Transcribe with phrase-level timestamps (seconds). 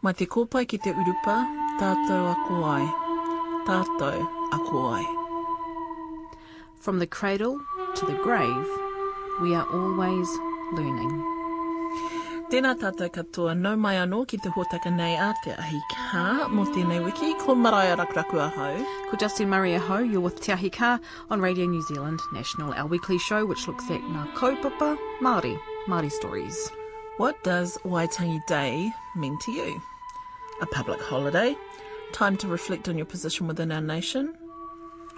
[0.00, 1.34] Mai te kōpai ki te urupa,
[1.76, 2.84] tātou a koai.
[3.66, 4.22] Tātou
[4.56, 5.02] a koai.
[6.80, 7.58] From the cradle
[7.96, 8.70] to the grave,
[9.42, 10.26] we are always
[10.72, 11.12] learning.
[12.48, 16.64] Tēnā tātou katoa, nau mai anō ki te hōtaka nei a te ahi kā mō
[16.72, 18.80] tēnei wiki, ko maraia rakuraku a hau.
[19.10, 20.98] Ko Justin Murray Aho, you're with Te Ahi Kā
[21.28, 26.10] on Radio New Zealand National, our weekly show which looks at ngā kaupapa Māori, Māori
[26.10, 26.72] stories.
[27.18, 29.82] What does Waitangi Day mean to you?
[30.60, 31.56] A public holiday?
[32.12, 34.34] Time to reflect on your position within our nation?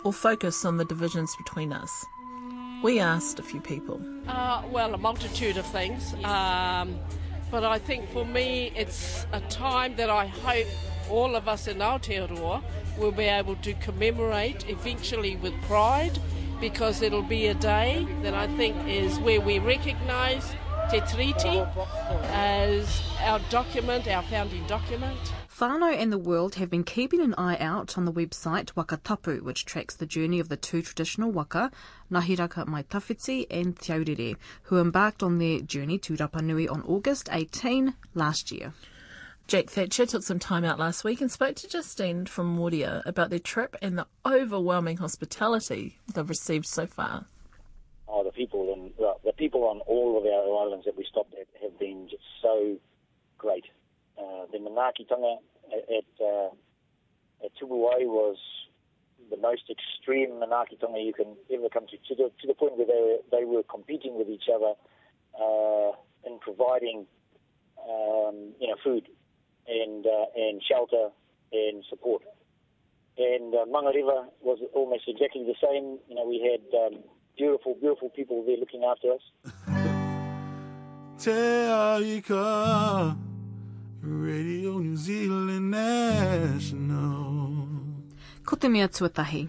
[0.05, 2.07] Or focus on the divisions between us?
[2.85, 4.01] We asked a few people.
[4.29, 6.15] Uh, well, a multitude of things.
[6.23, 6.97] Um,
[7.51, 10.69] but I think for me, it's a time that I hope
[11.11, 12.63] all of us in Aotearoa
[12.97, 16.19] will be able to commemorate eventually with pride
[16.61, 20.55] because it'll be a day that I think is where we recognise
[20.93, 21.67] Te Tiriti
[22.35, 25.19] as our document, our founding document.
[25.49, 29.43] Fano and the world have been keeping an eye out on the website Waka Tapu,
[29.43, 31.71] which tracks the journey of the two traditional waka,
[32.11, 36.83] Ngahiraka Mai Tawhiti and Te Aurere, who embarked on their journey to Rapa Nui on
[36.83, 38.75] August 18 last year.
[39.47, 43.31] Jack Thatcher took some time out last week and spoke to Justine from Moorea about
[43.31, 47.25] their trip and the overwhelming hospitality they've received so far.
[48.09, 51.35] Oh, the people and well, the people on all of our islands that we stopped
[51.35, 52.77] at have been just so
[53.39, 53.65] great.
[54.19, 55.37] Uh, the Manaakitanga
[55.73, 56.51] at at, uh,
[57.45, 58.37] at Tubuai was
[59.31, 62.87] the most extreme Manaakitanga you can ever come to, to the, to the point where
[62.87, 64.75] they were, they were competing with each other
[65.41, 65.93] uh,
[66.27, 67.07] in providing
[67.89, 69.09] um, you know food
[69.67, 71.09] and uh, and shelter
[71.53, 72.23] and support.
[73.19, 75.99] And uh, Mangareva was almost exactly the same.
[76.09, 77.05] You know, we had um,
[77.37, 79.23] beautiful, beautiful people there looking after us.
[81.19, 83.17] Te Aika,
[84.03, 87.67] Radio New Zealand National.
[88.45, 89.49] Ko te mea tuatahi.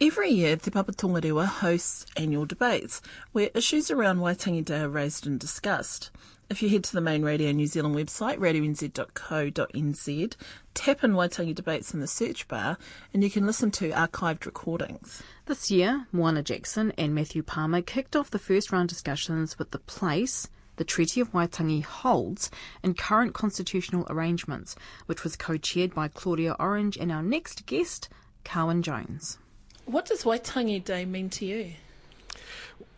[0.00, 3.00] Every year, Te Papa Tongarewa hosts annual debates
[3.32, 6.10] where issues around Waitangi Day are raised and discussed.
[6.48, 10.34] If you head to the main Radio New Zealand website, radionz.co.nz,
[10.74, 12.78] tap in Waitangi debates in the search bar
[13.12, 15.24] and you can listen to archived recordings.
[15.46, 19.80] This year, Moana Jackson and Matthew Palmer kicked off the first round discussions with the
[19.80, 22.50] place the Treaty of Waitangi holds
[22.82, 24.76] in current constitutional arrangements,
[25.06, 28.08] which was co-chaired by Claudia Orange and our next guest,
[28.44, 29.38] Carwyn Jones.
[29.86, 31.72] What does Waitangi Day mean to you?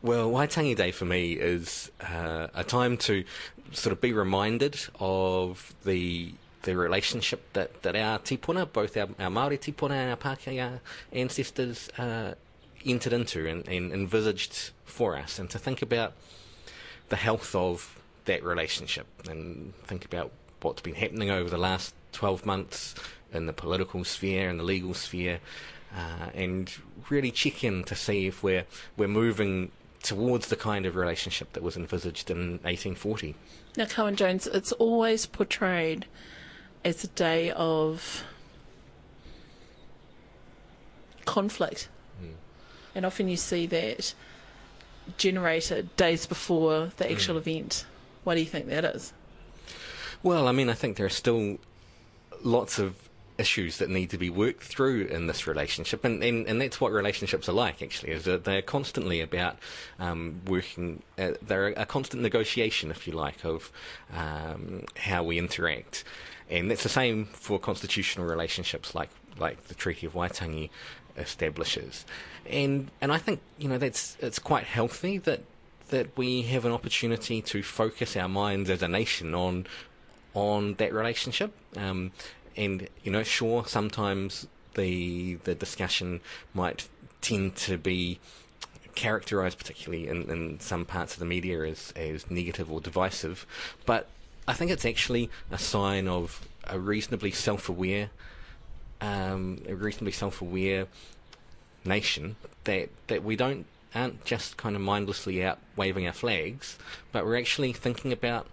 [0.03, 3.25] Well, Waitangi Day for me is uh, a time to
[3.73, 9.31] sort of be reminded of the the relationship that, that our tipuna, both our, our
[9.31, 10.81] Māori tipuna and our Pākehā
[11.13, 12.35] ancestors, uh,
[12.85, 16.15] entered into and, and envisaged for us, and to think about
[17.09, 20.31] the health of that relationship and think about
[20.61, 22.95] what's been happening over the last 12 months
[23.33, 25.41] in the political sphere and the legal sphere,
[25.95, 26.73] uh, and
[27.11, 28.65] really check in to see if we're
[28.97, 29.71] we're moving
[30.03, 33.35] towards the kind of relationship that was envisaged in 1840.
[33.77, 36.07] Now, Carwyn Jones, it's always portrayed
[36.85, 38.25] as a day of
[41.25, 41.89] conflict.
[42.95, 44.15] And often you see that
[45.19, 47.87] generated days before the actual event.
[48.25, 49.13] Why do you think that is?
[50.23, 51.59] Well, I mean, I think there are still
[52.43, 53.08] lots of
[53.39, 56.93] issues that need to be worked through in this relationship, and, and, and that's what
[56.93, 57.81] relationships are like.
[57.81, 59.57] Actually, is that they're constantly about
[59.99, 61.03] um, working.
[61.17, 63.73] Uh, they're a constant negotiation, if you like, of
[64.13, 66.05] um, how we interact,
[66.51, 70.71] and that's the same for constitutional relationships, like like the Treaty of Waitangi
[71.17, 72.05] establishes,
[72.49, 75.43] and and I think you know that's it's quite healthy that
[75.89, 79.67] that we have an opportunity to focus our minds as a nation on
[80.35, 81.53] on that relationship.
[81.77, 82.13] Um,
[82.59, 86.21] and you know, sure, sometimes the the discussion
[86.53, 86.89] might
[87.21, 88.19] tend to be
[88.95, 93.47] characterized, particularly in, in some parts of the media, as as negative or divisive.
[93.87, 94.09] But
[94.47, 98.11] I think it's actually a sign of a reasonably self-aware,
[99.01, 100.87] um, a reasonably self-aware
[101.85, 106.79] nation that that we don't aren't just kind of mindlessly out waving our flags,
[107.13, 108.47] but we're actually thinking about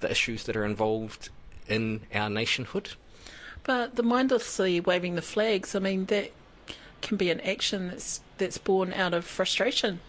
[0.00, 1.28] the issues that are involved
[1.68, 2.92] in our nationhood.
[3.64, 6.32] But the mindlessly waving the flags, I mean, that
[7.00, 10.00] can be an action that's that's born out of frustration.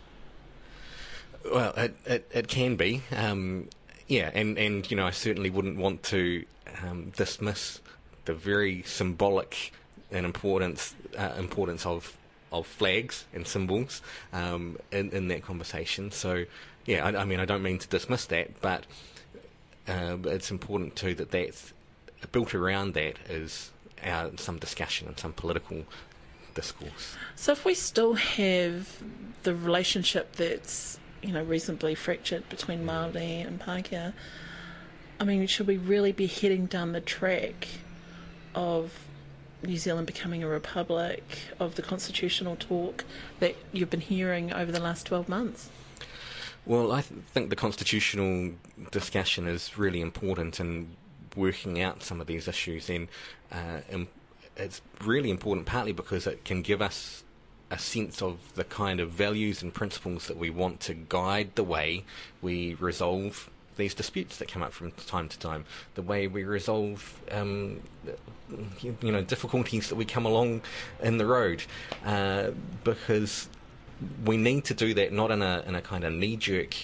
[1.45, 3.69] Well, it it, it can be, um,
[4.07, 6.45] yeah, and, and you know I certainly wouldn't want to
[6.81, 7.81] um, dismiss
[8.25, 9.71] the very symbolic
[10.11, 12.17] and importance uh, importance of
[12.51, 14.01] of flags and symbols
[14.31, 16.11] um, in in that conversation.
[16.11, 16.45] So
[16.85, 18.85] yeah, I, I mean I don't mean to dismiss that, but
[19.87, 21.73] uh, it's important too that that's
[22.31, 23.71] built around that is
[24.03, 25.83] our, some discussion and some political
[26.53, 27.15] discourse.
[27.35, 29.01] So if we still have
[29.43, 34.13] the relationship that's you know reasonably fractured between Maori and Pākehā,
[35.19, 37.67] I mean, should we really be heading down the track
[38.55, 39.05] of
[39.63, 41.23] New Zealand becoming a republic,
[41.59, 43.05] of the constitutional talk
[43.39, 45.69] that you've been hearing over the last 12 months?
[46.65, 48.51] Well, I th- think the constitutional
[48.91, 50.95] discussion is really important in
[51.35, 53.07] working out some of these issues, and,
[53.51, 53.81] uh,
[54.55, 57.23] it's really important partly because it can give us
[57.71, 61.63] a sense of the kind of values and principles that we want to guide the
[61.63, 62.05] way
[62.41, 65.65] we resolve these disputes that come up from time to time,
[65.95, 67.81] the way we resolve, um,
[68.79, 70.61] you, you, know, difficulties that we come along
[71.01, 71.63] in the road,
[72.05, 72.51] uh,
[72.83, 73.49] because
[74.25, 76.75] we need to do that not in a in a kind of knee jerk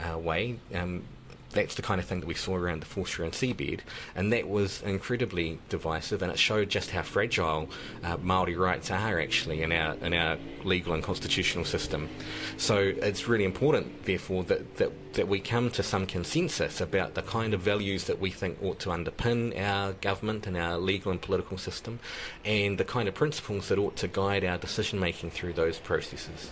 [0.00, 0.58] uh, way.
[0.74, 1.04] Um,
[1.50, 3.80] that's the kind of thing that we saw around the Foreshore and seabed,
[4.14, 7.68] and that was incredibly divisive, and it showed just how fragile
[8.04, 12.08] uh, Maori rights are actually in our in our legal and constitutional system.
[12.56, 17.22] So it's really important, therefore, that, that that we come to some consensus about the
[17.22, 21.20] kind of values that we think ought to underpin our government and our legal and
[21.20, 21.98] political system,
[22.44, 26.50] and the kind of principles that ought to guide our decision making through those processes.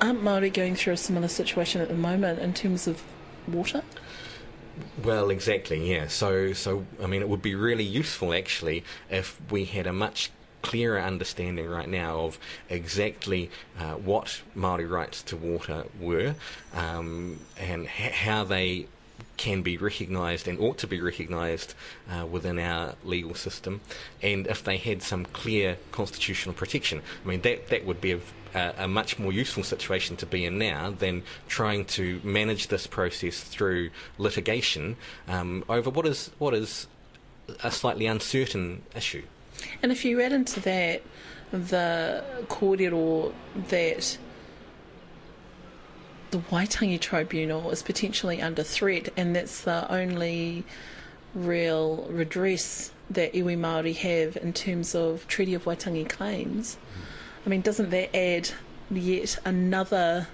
[0.00, 3.02] Aren't Maori going through a similar situation at the moment in terms of
[3.48, 3.82] water?
[5.02, 6.08] Well, exactly, yeah.
[6.08, 10.30] So, so I mean, it would be really useful actually if we had a much
[10.62, 12.38] clearer understanding right now of
[12.68, 16.34] exactly uh, what Maori rights to water were
[16.74, 18.88] um, and ha- how they
[19.36, 21.74] can be recognised and ought to be recognised
[22.10, 23.80] uh, within our legal system,
[24.22, 27.02] and if they had some clear constitutional protection.
[27.24, 28.20] I mean, that, that would be a,
[28.56, 33.40] a, much more useful situation to be in now than trying to manage this process
[33.40, 34.96] through litigation
[35.28, 36.86] um, over what is what is
[37.62, 39.22] a slightly uncertain issue.
[39.82, 41.02] And if you add into that
[41.52, 43.32] the kōrero
[43.68, 44.18] that
[46.30, 50.64] the Waitangi Tribunal is potentially under threat, and that's the only
[51.34, 56.78] real redress that iwi Māori have in terms of Treaty of Waitangi claims.
[57.46, 58.50] I mean, doesn't that add
[58.90, 60.26] yet another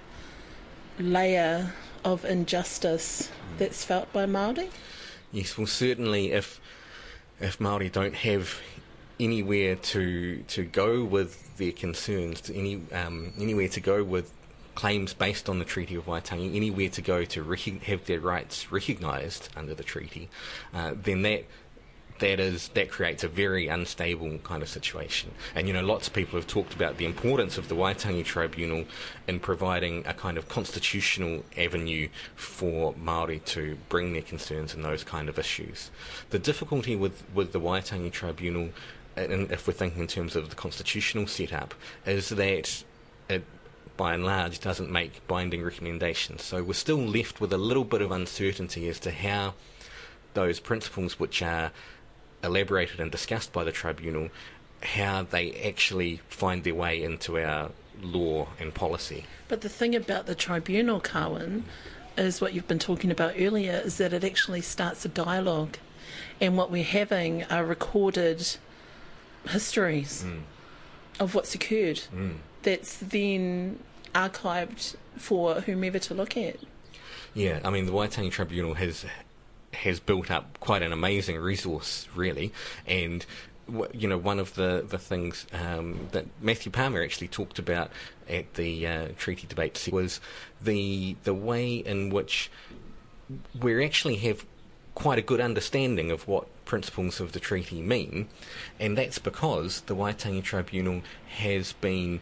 [0.97, 1.73] layer
[2.03, 3.29] of injustice
[3.59, 4.69] that's felt by Māori?
[5.31, 6.59] Yes, well, certainly if
[7.39, 8.59] if Māori don't have
[9.19, 14.31] anywhere to to go with their concerns, to any um, anywhere to go with
[14.75, 18.71] claims based on the Treaty of Waitangi, anywhere to go to rec- have their rights
[18.71, 20.29] recognised under the treaty,
[20.73, 21.45] uh, then that
[22.23, 25.31] that is that creates a very unstable kind of situation.
[25.55, 28.85] And you know, lots of people have talked about the importance of the Waitangi Tribunal
[29.27, 35.03] in providing a kind of constitutional avenue for Maori to bring their concerns and those
[35.03, 35.91] kind of issues.
[36.29, 38.69] The difficulty with with the Waitangi Tribunal,
[39.17, 41.73] and if we're thinking in terms of the constitutional setup,
[42.05, 42.83] is that
[43.27, 43.43] it
[43.97, 46.41] by and large, doesn't make binding recommendations.
[46.41, 49.55] So we're still left with a little bit of uncertainty as to how
[50.33, 51.71] those principles, which are
[52.43, 54.29] elaborated and discussed by the tribunal,
[54.81, 59.25] how they actually find their way into our law and policy.
[59.47, 61.63] But the thing about the tribunal, Carwyn,
[62.17, 65.77] is what you've been talking about earlier, is that it actually starts a dialogue.
[66.41, 68.57] And what we're having are recorded
[69.47, 70.41] histories mm.
[71.19, 72.01] of what's occurred.
[72.13, 73.79] Mm that's then
[74.15, 76.57] archived for whomever to look at.
[77.33, 79.05] Yeah, I mean the Waitangi Tribunal has
[79.73, 82.51] has built up quite an amazing resource, really,
[82.85, 83.25] and
[83.93, 87.91] you know, one of the the things um, that Matthew Palmer actually talked about
[88.29, 90.19] at the uh, treaty debate was
[90.61, 92.51] the the way in which
[93.59, 94.45] we actually have
[94.95, 98.27] quite a good understanding of what principles of the treaty mean,
[98.79, 101.01] and that's because the Waitangi Tribunal
[101.37, 102.19] has been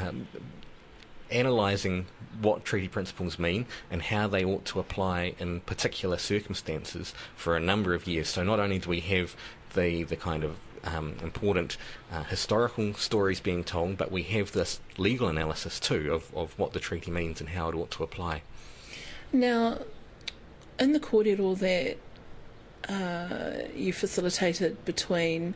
[0.00, 0.28] um,
[1.30, 2.06] analysing
[2.40, 7.60] what treaty principles mean and how they ought to apply in particular circumstances for a
[7.60, 8.28] number of years.
[8.28, 9.36] So not only do we have
[9.74, 11.76] the the kind of um, important
[12.10, 16.72] uh, historical stories being told, but we have this legal analysis too of, of what
[16.72, 18.42] the treaty means and how it ought to apply.
[19.32, 19.80] Now,
[20.78, 21.98] in the kōrero that
[22.88, 25.54] uh, you facilitated between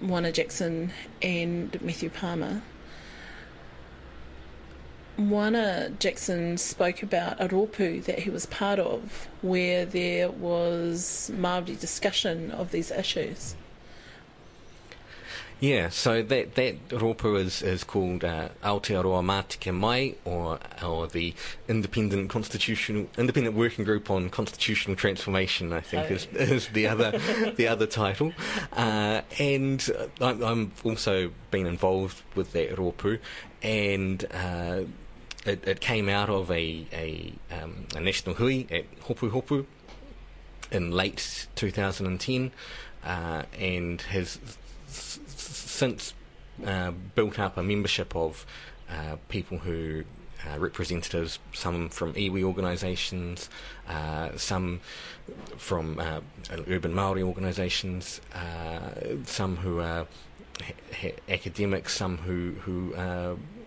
[0.00, 2.62] Moana Jackson and Matthew Palmer,
[5.16, 11.78] Moana Jackson spoke about a rōpū that he was part of where there was Māori
[11.78, 13.54] discussion of these issues.
[15.60, 21.34] Yeah, so that that ropu is, is called uh, Aotearoa Mātike Mai, or or the
[21.68, 25.72] Independent Constitutional Independent Working Group on Constitutional Transformation.
[25.72, 26.14] I think Oh.
[26.14, 27.12] is is the other
[27.56, 28.32] the other title,
[28.72, 29.88] uh, and
[30.20, 33.20] I'm, I'm also been involved with that ropu,
[33.62, 34.26] and.
[34.34, 34.80] Uh,
[35.44, 39.66] it, it came out of a a, um, a national hui at Hopu Hopu
[40.70, 42.50] in late 2010
[43.04, 44.38] uh, and has
[44.88, 46.14] s- since
[46.66, 48.46] uh, built up a membership of
[48.90, 50.04] uh, people who
[50.44, 53.48] uh, representatives, some from iwi organisations,
[53.88, 54.80] uh, some
[55.56, 56.20] from uh,
[56.68, 58.20] urban Maori organisations,
[59.24, 60.06] some who are
[60.60, 62.92] ha- ha- academics, some who who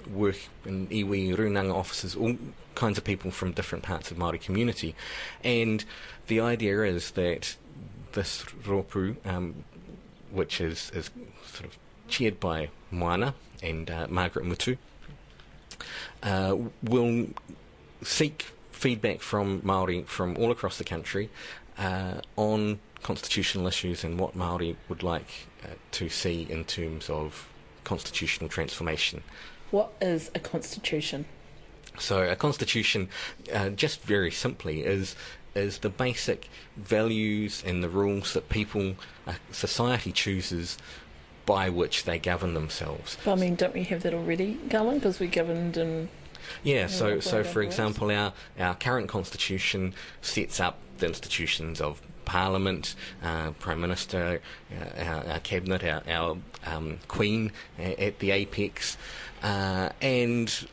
[0.07, 2.37] work in iwi runanga offices, all
[2.75, 4.95] kinds of people from different parts of Maori community,
[5.43, 5.85] and
[6.27, 7.55] the idea is that
[8.13, 9.63] this ropu, um,
[10.31, 11.11] which is, is
[11.45, 14.77] sort of chaired by Moana and uh, Margaret Mutu,
[16.23, 17.27] uh, will
[18.01, 21.29] seek feedback from Maori from all across the country
[21.77, 27.47] uh, on constitutional issues and what Maori would like uh, to see in terms of
[27.83, 29.23] constitutional transformation.
[29.75, 31.25] What is a constitution?
[31.99, 33.09] So a constitution,
[33.53, 35.17] uh, just very simply, is
[35.53, 38.95] is the basic values and the rules that people,
[39.27, 40.77] uh, society chooses
[41.45, 43.17] by which they govern themselves.
[43.25, 45.01] But I mean, don't we have that already, Garland?
[45.01, 46.07] Because we governed in.
[46.63, 52.95] Yeah, so so for example, our our current constitution sets up the institutions of Parliament,
[53.23, 54.41] uh, Prime Minister,
[54.71, 58.97] uh, our, our cabinet, our, our um, Queen at the apex,
[59.45, 60.67] uh, and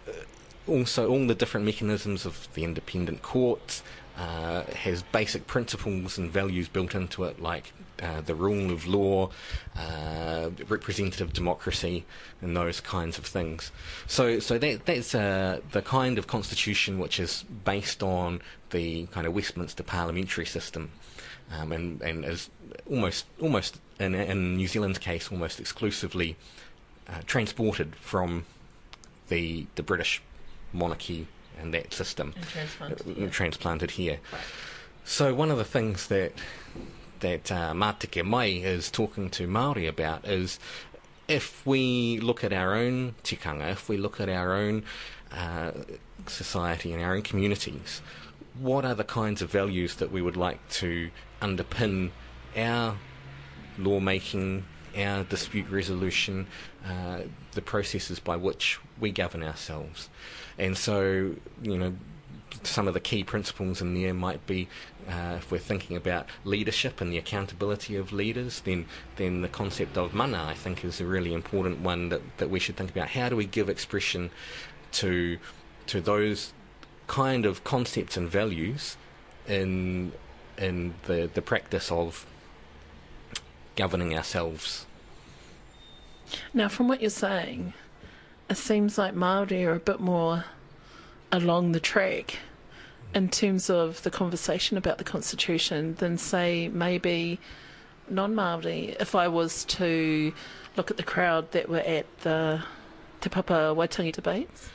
[0.67, 3.83] also all the different mechanisms of the independent courts.
[4.15, 9.31] Uh, has basic principles and values built into it, like uh, the rule of law,
[9.75, 12.05] uh, representative democracy,
[12.43, 13.73] and those kinds of things.
[14.07, 19.27] So, so that that's uh, the kind of constitution which is based on the kind
[19.27, 20.91] of Westminster parliamentary system,
[21.51, 22.51] um, and and is
[22.91, 26.37] almost almost in, in New Zealand's case almost exclusively
[27.09, 28.45] uh, transported from
[29.29, 30.23] the the British
[30.73, 31.27] monarchy
[31.61, 33.29] and that system And transplanted uh, here.
[33.29, 34.19] transplanted here.
[35.05, 36.33] So one of the things that
[37.21, 40.59] that uh, Mātike Mai is talking to Maori about is
[41.29, 44.83] if we look at our own tikanga, if we look at our own
[45.31, 45.71] uh,
[46.27, 48.03] society and our own communities,
[48.59, 51.11] what are the kinds of values that we would like to
[51.41, 52.11] underpin
[52.57, 52.97] our
[53.79, 54.65] lawmaking,
[54.97, 56.47] our dispute resolution,
[56.87, 57.21] uh,
[57.53, 60.09] the processes by which we govern ourselves.
[60.59, 61.95] And so, you know,
[62.63, 64.69] some of the key principles in there might be
[65.09, 69.97] uh, if we're thinking about leadership and the accountability of leaders, then then the concept
[69.97, 73.09] of mana I think is a really important one that, that we should think about.
[73.09, 74.31] How do we give expression
[74.93, 75.39] to
[75.87, 76.53] to those
[77.07, 78.97] kind of concepts and values
[79.49, 80.13] in
[80.57, 82.27] in the, the practice of
[83.77, 84.87] governing ourselves?
[86.55, 87.75] Now, from what you're saying,
[88.49, 90.45] it seems like Māori are a bit more
[91.31, 92.39] along the track
[93.15, 97.39] in terms of the conversation about the Constitution than, say, maybe
[98.09, 98.97] non Māori.
[99.01, 100.33] If I was to
[100.77, 102.63] look at the crowd that were at the
[103.21, 104.69] Te Papa Waitangi debates.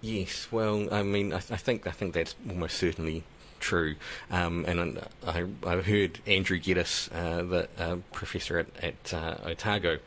[0.00, 3.24] Yes, well, I mean, I, I think I think that's almost certainly
[3.60, 3.96] true.
[4.30, 9.98] Um, and I, I heard Andrew Geddis, uh, the uh, professor at, at uh, Otago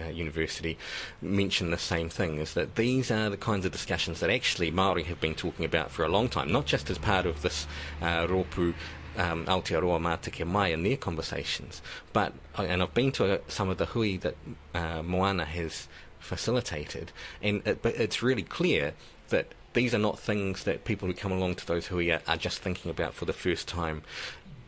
[0.00, 0.78] uh, University,
[1.20, 5.04] mention the same thing: is that these are the kinds of discussions that actually Maori
[5.04, 7.66] have been talking about for a long time, not just as part of this
[8.00, 8.74] uh, ropu.
[9.16, 13.78] Um, Aotearoa Mātike Mai in their conversations, but and I've been to uh, some of
[13.78, 14.36] the hui that
[14.72, 15.88] uh, Moana has
[16.20, 17.10] facilitated,
[17.42, 18.94] and it, but it's really clear
[19.30, 22.36] that these are not things that people who come along to those who are, are
[22.36, 24.02] just thinking about for the first time.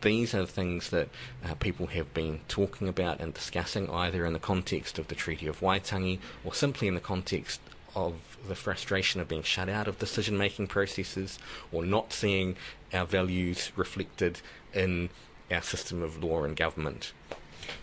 [0.03, 1.09] These are things that
[1.45, 5.47] uh, people have been talking about and discussing either in the context of the Treaty
[5.47, 7.61] of Waitangi or simply in the context
[7.95, 11.39] of the frustration of being shut out of decision making processes
[11.73, 12.57] or not seeing
[12.93, 14.41] our values reflected
[14.73, 15.11] in
[15.51, 17.13] our system of law and government.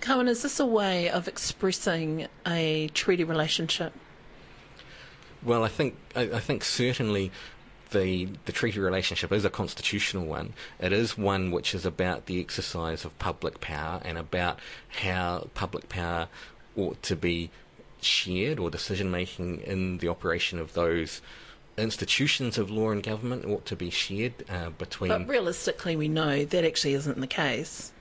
[0.02, 3.94] Carwyn, is this a way of expressing a treaty relationship?
[5.44, 7.32] Well, I think I, I think certainly
[7.92, 10.54] the the treaty relationship is a constitutional one.
[10.80, 15.90] It is one which is about the exercise of public power and about how public
[15.90, 16.28] power
[16.76, 17.50] ought to be
[18.02, 21.22] shared or decision making in the operation of those
[21.78, 25.10] institutions of law and government ought to be shared uh, between.
[25.10, 27.92] But realistically, we know that actually isn't the case.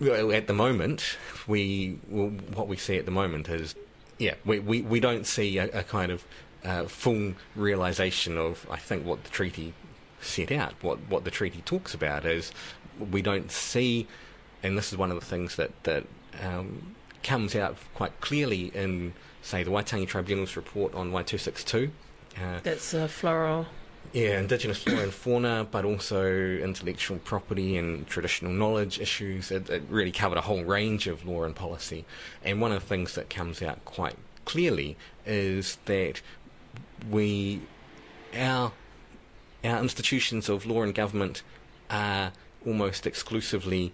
[0.00, 3.74] well, at the moment, we well, what we see at the moment is,
[4.18, 6.24] yeah, we, we, we don't see a, a kind of
[6.64, 9.74] uh, full realization of, I think, what the treaty
[10.20, 10.74] set out.
[10.80, 12.52] What what the treaty talks about is,
[12.98, 14.06] we don't see,
[14.62, 16.04] and this is one of the things that that
[16.42, 21.90] um, comes out quite clearly in, say, the Waitangi Tribunal's report on Wai 262.
[22.36, 23.66] Uh, That's uh, floral
[24.14, 29.50] yeah, indigenous flora and fauna, but also intellectual property and traditional knowledge issues.
[29.50, 32.04] It, it, really covered a whole range of law and policy.
[32.44, 36.22] And one of the things that comes out quite clearly is that
[37.10, 37.62] we,
[38.36, 38.70] our,
[39.64, 41.42] our institutions of law and government
[41.90, 42.30] are
[42.64, 43.92] almost exclusively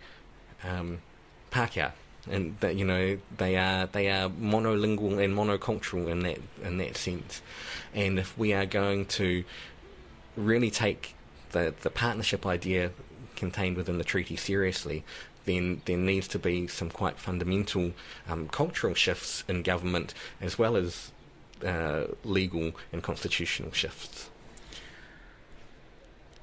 [0.63, 1.01] um,
[1.51, 1.93] Pākehā
[2.29, 6.97] and that you know they are they are monolingual and monocultural in that in that
[6.97, 7.41] sense.
[7.95, 9.45] And if we are going to
[10.37, 11.15] really take
[11.53, 12.93] the, the partnership idea
[13.37, 15.05] contained within the treaty seriously,
[15.45, 17.93] then there needs to be some quite fundamental
[18.29, 21.11] um, cultural shifts in government as well as
[21.65, 24.31] uh, legal and constitutional shifts.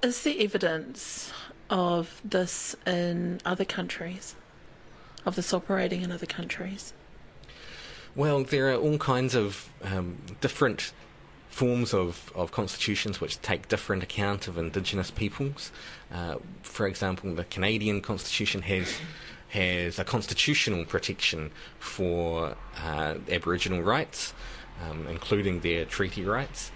[0.03, 1.31] Is there evidence
[1.69, 4.35] of this in other countries?
[5.25, 6.93] Of this operating in other countries?
[8.15, 10.93] Well, there are all kinds of um, different
[11.57, 15.71] forms of, of constitutions which take different account of Indigenous peoples.
[16.13, 18.87] Uh, for example, the Canadian Constitution has
[19.49, 21.49] has a constitutional protection
[21.79, 24.33] for uh, Aboriginal rights,
[24.83, 26.71] um, including their treaty rights.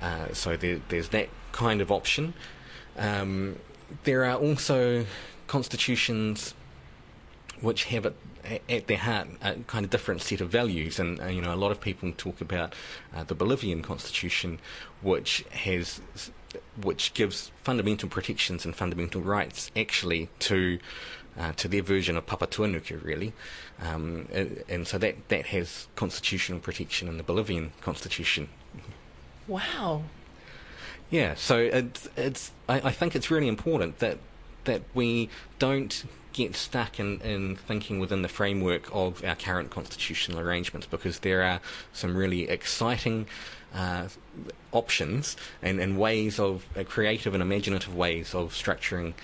[0.00, 2.32] Uh, so there, there's that kind of option.
[2.96, 3.56] Um,
[4.04, 5.04] there are also
[5.46, 6.54] constitutions
[7.60, 8.16] which have it
[8.68, 10.98] at their heart a kind of different set of values.
[10.98, 12.74] And uh, you know, a lot of people talk about
[13.14, 14.58] uh, the Bolivian constitution,
[15.00, 16.00] which has
[16.82, 20.78] which gives fundamental protections and fundamental rights actually to
[21.38, 23.32] uh, to their version of papa Papatuanuku, really.
[23.80, 28.48] Um, and, and, so that, that has constitutional protection in the Bolivian constitution.
[29.48, 30.04] Wow.
[31.10, 34.18] Yeah, so it's, it's I, I think it's really important that
[34.64, 40.38] that we don't get stuck in, in thinking within the framework of our current constitutional
[40.40, 41.60] arrangements because there are
[41.92, 43.26] some really exciting
[43.74, 44.08] uh,
[44.72, 49.14] options and, and ways of uh, creative and imaginative ways of structuring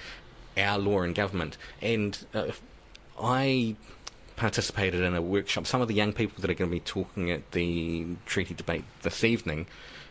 [0.56, 1.56] our law and government.
[1.80, 2.48] And uh,
[3.20, 3.76] I
[4.36, 5.66] participated in a workshop.
[5.66, 8.84] Some of the young people that are going to be talking at the treaty debate
[9.02, 9.66] this evening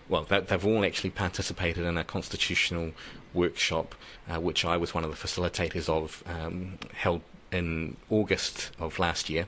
[0.10, 2.92] well, they've all actually participated in a constitutional
[3.34, 3.96] workshop,
[4.30, 9.30] uh, which I was one of the facilitators of, um, held in August of last
[9.30, 9.48] year.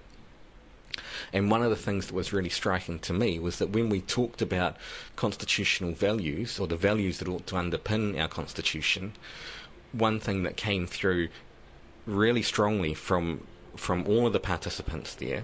[1.32, 4.02] And one of the things that was really striking to me was that when we
[4.02, 4.76] talked about
[5.16, 9.14] constitutional values, or the values that ought to underpin our constitution,
[9.92, 11.30] one thing that came through
[12.06, 13.46] really strongly from
[13.76, 15.44] from all of the participants there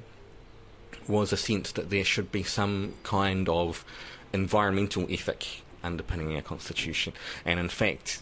[1.07, 3.85] was a sense that there should be some kind of
[4.35, 7.13] environmental ethic underpinning our constitution.
[7.45, 8.21] And in fact,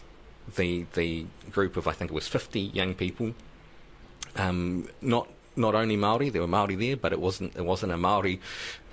[0.56, 3.34] the the group of I think it was 50 young people,
[4.36, 7.96] um, not not only Maori, there were Maori there, but it wasn't it wasn't a
[7.96, 8.40] Maori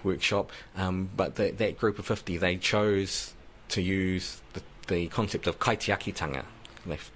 [0.03, 0.51] workshop.
[0.75, 3.33] Um, but the, that group of 50, they chose
[3.69, 6.43] to use the, the concept of kaitiakitanga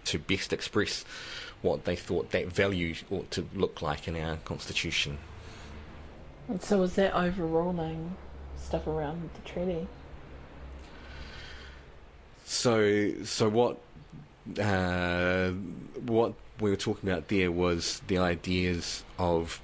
[0.05, 1.03] to best express
[1.63, 5.17] what they thought that value ought to look like in our constitution.
[6.47, 8.15] And so was that overruling
[8.75, 9.88] stuff around the treaty.
[12.45, 13.77] So, so what
[14.59, 15.51] uh,
[16.05, 19.59] what we were talking about there was the ideas of,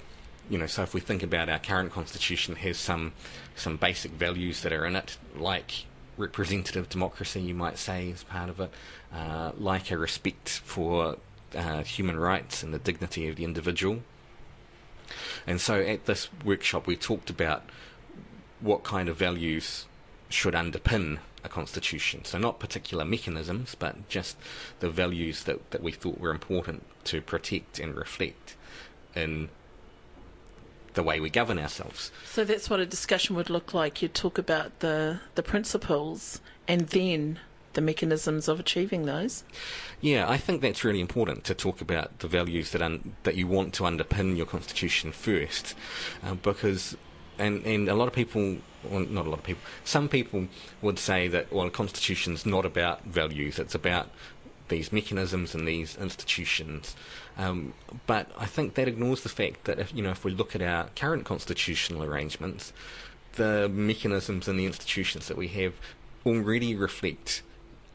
[0.50, 3.12] you know, so if we think about our current constitution has some
[3.54, 5.84] some basic values that are in it, like
[6.16, 8.70] representative democracy, you might say, is part of it,
[9.14, 11.16] uh, like a respect for
[11.54, 14.00] uh, human rights and the dignity of the individual.
[15.46, 17.64] And so at this workshop, we talked about
[18.62, 19.86] what kind of values
[20.28, 22.24] should underpin a constitution.
[22.24, 24.36] So not particular mechanisms, but just
[24.80, 28.56] the values that, that we thought were important to protect and reflect
[29.14, 29.48] in
[30.94, 32.12] the way we govern ourselves.
[32.26, 34.02] So that's what a discussion would look like.
[34.02, 37.38] You talk about the the principles and then
[37.72, 39.44] the mechanisms of achieving those.
[40.00, 43.46] Yeah, I think that's really important to talk about the values that un- that you
[43.46, 45.74] want to underpin your constitution first,
[46.22, 46.96] uh, because
[47.42, 50.46] and and a lot of people, well, not a lot of people, some people
[50.80, 54.08] would say that well, a constitution's not about values; it's about
[54.68, 56.96] these mechanisms and these institutions.
[57.36, 57.74] Um,
[58.06, 60.62] but I think that ignores the fact that if you know if we look at
[60.62, 62.72] our current constitutional arrangements,
[63.34, 65.74] the mechanisms and the institutions that we have
[66.24, 67.42] already reflect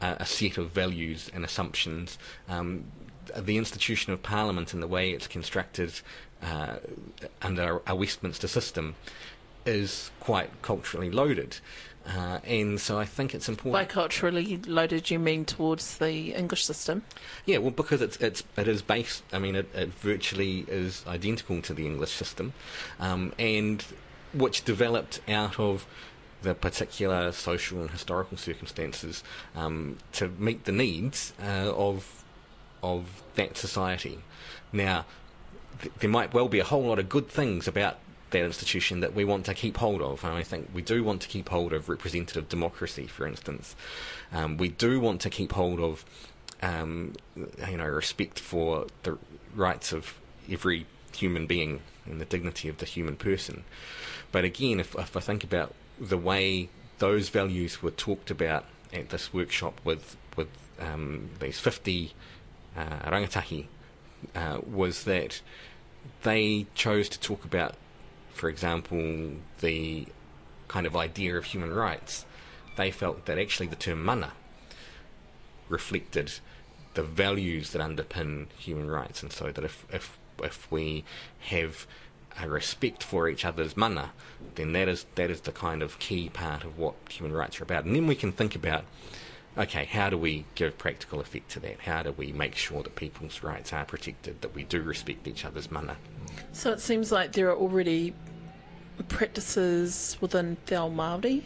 [0.00, 2.18] uh, a set of values and assumptions.
[2.48, 2.84] Um,
[3.36, 5.92] the institution of Parliament and the way it's constructed
[6.42, 6.76] uh,
[7.42, 8.94] under a Westminster system
[9.68, 11.58] is quite culturally loaded.
[12.06, 13.74] Uh, and so I think it's important.
[13.74, 17.02] By culturally loaded, you mean towards the English system?
[17.44, 19.22] Yeah, well, because it's it's it is based.
[19.30, 22.54] I mean, it, it virtually is identical to the English system,
[22.98, 23.84] um, and
[24.32, 25.86] which developed out of
[26.40, 29.22] the particular social and historical circumstances
[29.54, 32.24] um, to meet the needs uh, of
[32.82, 34.20] of that society.
[34.72, 35.04] Now,
[35.82, 37.98] th- there might well be a whole lot of good things about
[38.30, 40.24] that institution that we want to keep hold of.
[40.24, 43.74] And I think we do want to keep hold of representative democracy, for instance.
[44.32, 46.04] Um, we do want to keep hold of,
[46.62, 49.18] um, you know, respect for the
[49.54, 50.18] rights of
[50.50, 53.64] every human being and the dignity of the human person.
[54.32, 59.10] But again, if, if I think about the way those values were talked about at
[59.10, 62.12] this workshop with with um, these 50
[62.76, 63.66] uh, rangatahi,
[64.34, 65.40] uh, was that
[66.22, 67.74] they chose to talk about
[68.38, 70.06] for example, the
[70.68, 72.24] kind of idea of human rights,
[72.76, 74.32] they felt that actually the term mana
[75.68, 76.32] reflected
[76.94, 81.04] the values that underpin human rights, and so that if if if we
[81.40, 81.86] have
[82.40, 84.12] a respect for each other's mana,
[84.54, 87.64] then that is that is the kind of key part of what human rights are
[87.64, 88.84] about, and then we can think about.
[89.56, 91.80] Okay, how do we give practical effect to that?
[91.80, 95.44] How do we make sure that people's rights are protected, that we do respect each
[95.44, 95.96] other's mana?
[96.52, 98.14] So it seems like there are already
[99.04, 101.42] practices within Te Ao Māori,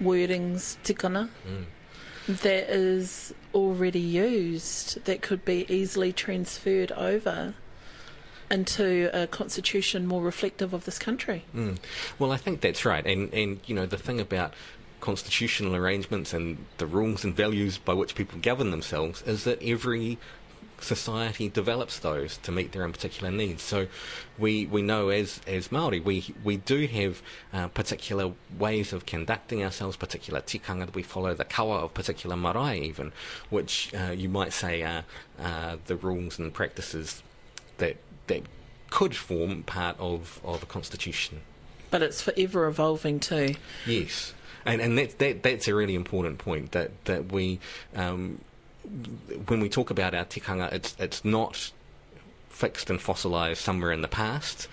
[0.00, 1.64] wordings, tikanga, mm.
[2.26, 7.54] that is already used that could be easily transferred over
[8.50, 11.44] into a constitution more reflective of this country.
[11.54, 11.78] Mm.
[12.18, 13.04] Well, I think that's right.
[13.06, 14.54] And, and, you know, the thing about
[15.00, 20.18] constitutional arrangements and the rules and values by which people govern themselves is that every
[20.80, 23.62] society develops those to meet their own particular needs.
[23.62, 23.86] So
[24.38, 29.62] we, we know as, as Māori, we, we do have uh, particular ways of conducting
[29.64, 33.12] ourselves, particular tikanga that we follow, the kawa of particular marae even,
[33.50, 35.04] which uh, you might say are
[35.40, 37.22] uh, the rules and practices
[37.78, 38.42] that, that
[38.90, 41.40] could form part of, of a constitution.
[41.90, 43.54] But it's forever evolving too.
[43.86, 44.34] Yes.
[44.66, 47.60] And, and that, that, that's a really important point that, that we
[47.94, 48.40] um,
[49.46, 51.72] when we talk about our tikanga, it's it's not
[52.48, 54.68] fixed and fossilised somewhere in the past.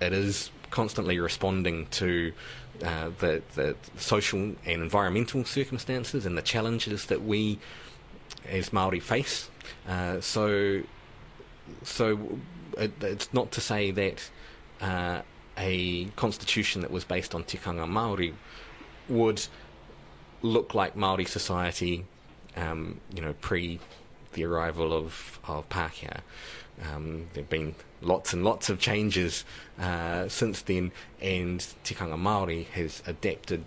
[0.00, 2.32] It is constantly responding to
[2.82, 7.58] uh, the the social and environmental circumstances and the challenges that we
[8.48, 9.48] as Maori face.
[9.88, 10.82] Uh, so
[11.82, 12.38] so
[12.76, 14.30] it, it's not to say that
[14.80, 15.22] uh,
[15.56, 18.34] a constitution that was based on tikanga Maori
[19.08, 19.46] would
[20.42, 22.04] look like Maori society
[22.56, 23.80] um, you know, pre
[24.34, 26.20] the arrival of, of Pākehā.
[26.92, 29.44] Um, there have been lots and lots of changes
[29.80, 33.64] uh, since then, and Tikanga Māori has adapted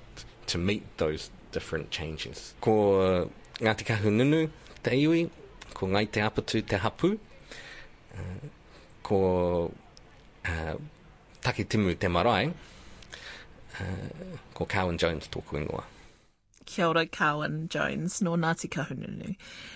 [0.48, 2.54] to meet those different changes.
[2.62, 4.50] Ko Ngāti Kahungunu
[4.84, 5.30] te iwi,
[5.74, 7.18] ko Ngai te Apatu te Hapu,
[8.14, 8.48] uh,
[9.04, 9.72] ko
[10.46, 10.76] uh,
[11.42, 12.54] Takitimu te Marae,
[13.80, 15.84] uh, ko Carwyn Jones tōku ingoa.
[16.68, 19.36] Kia ora, Carwyn Jones, no Ngāti Kahungunu.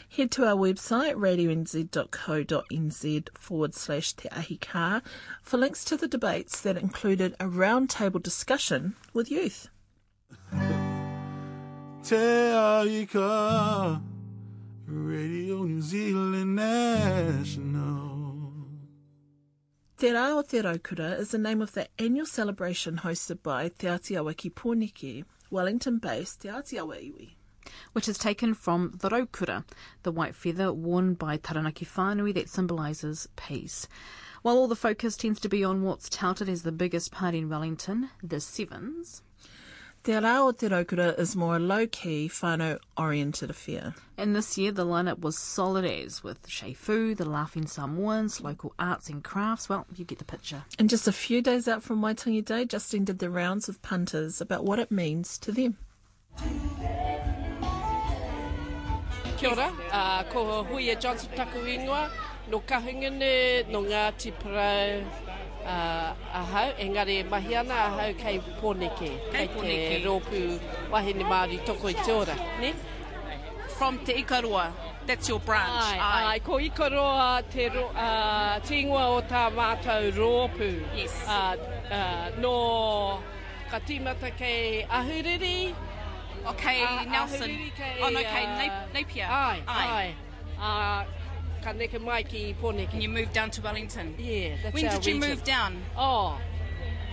[0.10, 4.60] Head to our website, radionz.co.nz forward slash te ahi
[5.41, 9.69] for links to the debates that included a roundtable discussion with youth.
[12.04, 14.01] Te ahi kaa,
[14.88, 18.51] Radio New Zealand National.
[19.97, 23.88] Te Rā o Te Raukura is the name of the annual celebration hosted by Te
[23.88, 24.49] Atiawa ki
[25.52, 27.32] Pōneke, Wellington-based Te Atiawa Iwi.
[27.92, 29.66] Which is taken from the raukura,
[30.04, 33.88] the white feather worn by Taranaki whānui that symbolises peace.
[34.44, 37.50] While all the focus tends to be on what's touted as the biggest party in
[37.50, 39.24] Wellington, the Sevens,
[40.04, 43.94] Te Rā o Te Raukura is more a low-key, whānau-oriented affair.
[44.18, 48.74] And this year the lineup was solid as, with Che Fu, the Laughing Samoans, local
[48.80, 50.64] arts and crafts, well, you get the picture.
[50.80, 54.42] And just a few days out from Waitangi Day, Justine did the rounds with punters
[54.42, 55.78] about what it means to them.
[59.38, 62.10] Kia ora, uh, ko Huia Johnson taku ingoa,
[62.50, 65.06] no Kahungunu no Ngāti Parau
[65.65, 70.60] uh, ahau, engari mahi ana ahau kei pōneke, kei te rōpū
[70.91, 72.74] wahine Māori toko i te ora, ne?
[73.78, 74.71] From Te Ikarua,
[75.08, 75.69] that's your branch.
[75.71, 80.67] Ai, ai, ko Ikaroa te, ro, uh, te ingoa o tā mātou rōpū.
[80.95, 81.15] Yes.
[81.28, 81.56] Uh,
[81.91, 83.19] uh, no
[83.71, 85.74] ka tīmata kei ahuriri.
[86.45, 87.41] Okay, Ah, Nelson.
[87.41, 89.28] ahuriri kei, oh, no, okay, uh, Nap- Napier.
[89.30, 89.88] Ai, Ai.
[89.88, 90.15] ai.
[90.62, 91.06] Uh,
[91.62, 92.93] ka neke mai ki Pōneke.
[92.93, 94.15] And you moved down to Wellington.
[94.17, 95.30] Yeah, that's When our did you region.
[95.30, 95.82] move down?
[95.97, 96.38] Oh,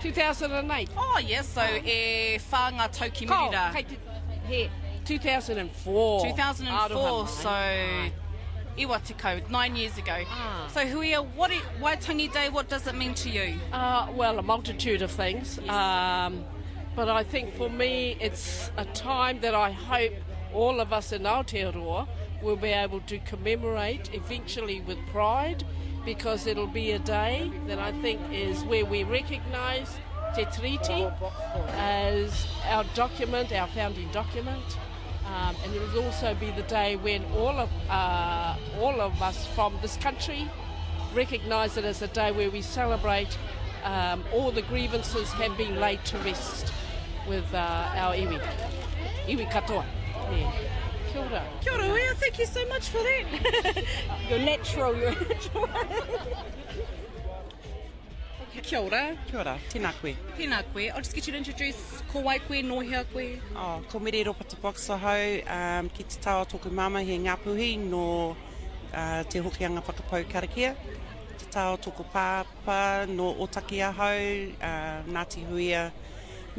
[0.01, 0.89] 2008.
[0.97, 1.47] Oh, yes.
[1.49, 3.71] So, e whānga tauki mirira.
[3.71, 3.97] Ko, kei te,
[4.47, 4.69] he,
[5.05, 6.21] 2004.
[6.25, 8.11] 2004, Aroha so mai.
[8.77, 10.23] iwa te kau, nine years ago.
[10.29, 10.67] Ah.
[10.73, 13.55] So Huia, what i, Waitangi Day, what does it mean to you?
[13.73, 15.59] Uh, well, a multitude of things.
[15.67, 16.45] Um,
[16.95, 20.13] but I think for me, it's a time that I hope
[20.53, 22.07] all of us in Aotearoa
[22.41, 25.63] will be able to commemorate eventually with pride
[26.05, 29.97] because it'll be a day that I think is where we recognise
[30.35, 31.11] Te Tiriti
[31.75, 34.63] as our document, our founding document.
[35.25, 39.45] Um, and it will also be the day when all of uh, all of us
[39.47, 40.49] from this country
[41.13, 43.37] recognise it as a day where we celebrate
[43.83, 46.73] um, all the grievances have been laid to rest
[47.27, 48.39] with uh, our iwi,
[49.27, 49.85] iwi katoa.
[50.31, 50.78] Yeah.
[51.11, 51.43] Kia ora.
[51.61, 53.83] Kia ora, Huia, thank you so much for that.
[54.29, 55.69] you're natural, you're natural.
[58.61, 60.13] Kia ora, Kia ora, tēnā koe.
[60.37, 60.89] tēnā koe.
[60.89, 63.39] I'll just get you to introduce ko wai koe, no hea koe.
[63.55, 65.23] Oh, ko mere ropa te boxa hau,
[65.55, 68.35] um, ki te tawa tōku mama he Ngāpuhi no
[68.93, 70.75] uh, te hokianga whakapau karakia.
[71.39, 75.89] Te tawa tōku pāpa no Otaki ahau, uh, Ngāti Huia,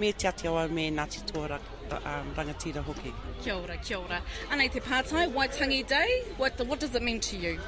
[0.01, 1.59] me Te Atiawa me Ngāti Tōra
[1.93, 3.13] um, rangatira hoki.
[3.43, 4.23] Kia ora, kia ora.
[4.51, 7.59] Anei te pātai, Waitangi Day, what, what does it mean to you?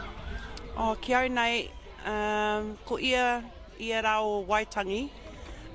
[0.79, 1.69] Oh, ki au nei,
[2.07, 3.45] um, ko ia,
[3.79, 5.11] ia rao Waitangi,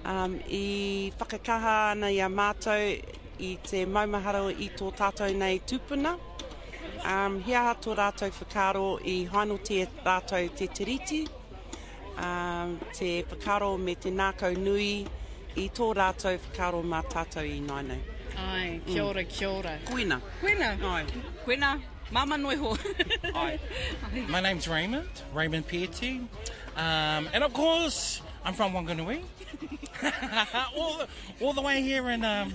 [0.03, 2.97] um, i whakakaha ana i a mātou
[3.39, 6.15] i te maumahara i tō tātou nei tūpuna.
[7.05, 11.21] Um, hia ha tō rātou whakaro i haino te rātou te tiriti,
[12.17, 15.05] um, te whakaro me te nākau nui
[15.57, 17.97] i tō rātou whakaro mā tātou i nainau.
[18.37, 19.77] Ai, kia ora, kia ora.
[19.85, 20.19] Kuina.
[20.41, 20.69] Kwena.
[20.85, 21.05] Ai.
[21.45, 22.75] Kwena, mama noi ho.
[23.33, 23.59] Hi.
[24.29, 26.21] My name's Raymond, Raymond Piety.
[26.75, 29.23] Um, and of course, I'm from Wanganui.
[30.77, 31.07] all, the,
[31.41, 32.53] all the way here in, um,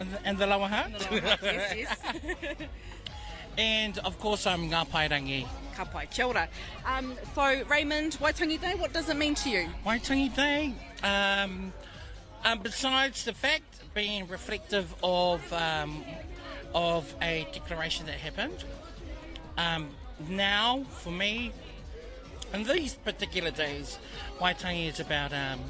[0.00, 0.92] in, the, in the lower heart.
[1.10, 1.98] yes, yes.
[3.58, 5.48] and of course, I'm Ngā Pairangi.
[5.74, 6.48] Ka pai, kia ora.
[6.86, 9.68] Um, so, Raymond, Waitangi Day, what does it mean to you?
[9.84, 11.72] Waitangi Day, um,
[12.46, 16.04] um, besides the fact being reflective of um,
[16.74, 18.64] of a declaration that happened,
[19.58, 19.88] um,
[20.28, 21.52] now for me,
[22.54, 23.98] in these particular days,
[24.38, 25.60] Waitangi is about um,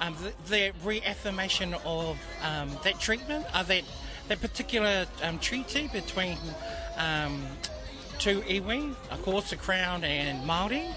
[0.00, 3.84] um, the, the reaffirmation of um, that treatment, uh, that
[4.28, 5.06] that particular
[5.40, 6.36] treaty between
[8.18, 10.88] two iwi, of course, the Crown and Maori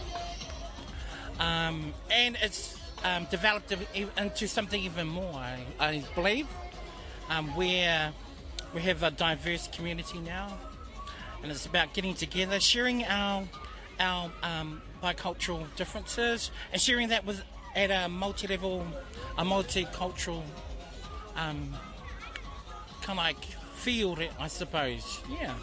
[1.40, 2.75] and it's
[3.06, 5.34] um, developed into something even more.
[5.34, 6.48] I, I believe
[7.30, 8.12] um, where
[8.74, 10.58] we have a diverse community now,
[11.42, 13.44] and it's about getting together, sharing our
[14.00, 17.42] our um, bicultural differences, and sharing that with
[17.76, 18.86] at a multi-level,
[19.38, 20.42] a multicultural
[21.36, 21.74] um,
[23.02, 25.22] kind of like field, I suppose.
[25.30, 25.54] Yeah.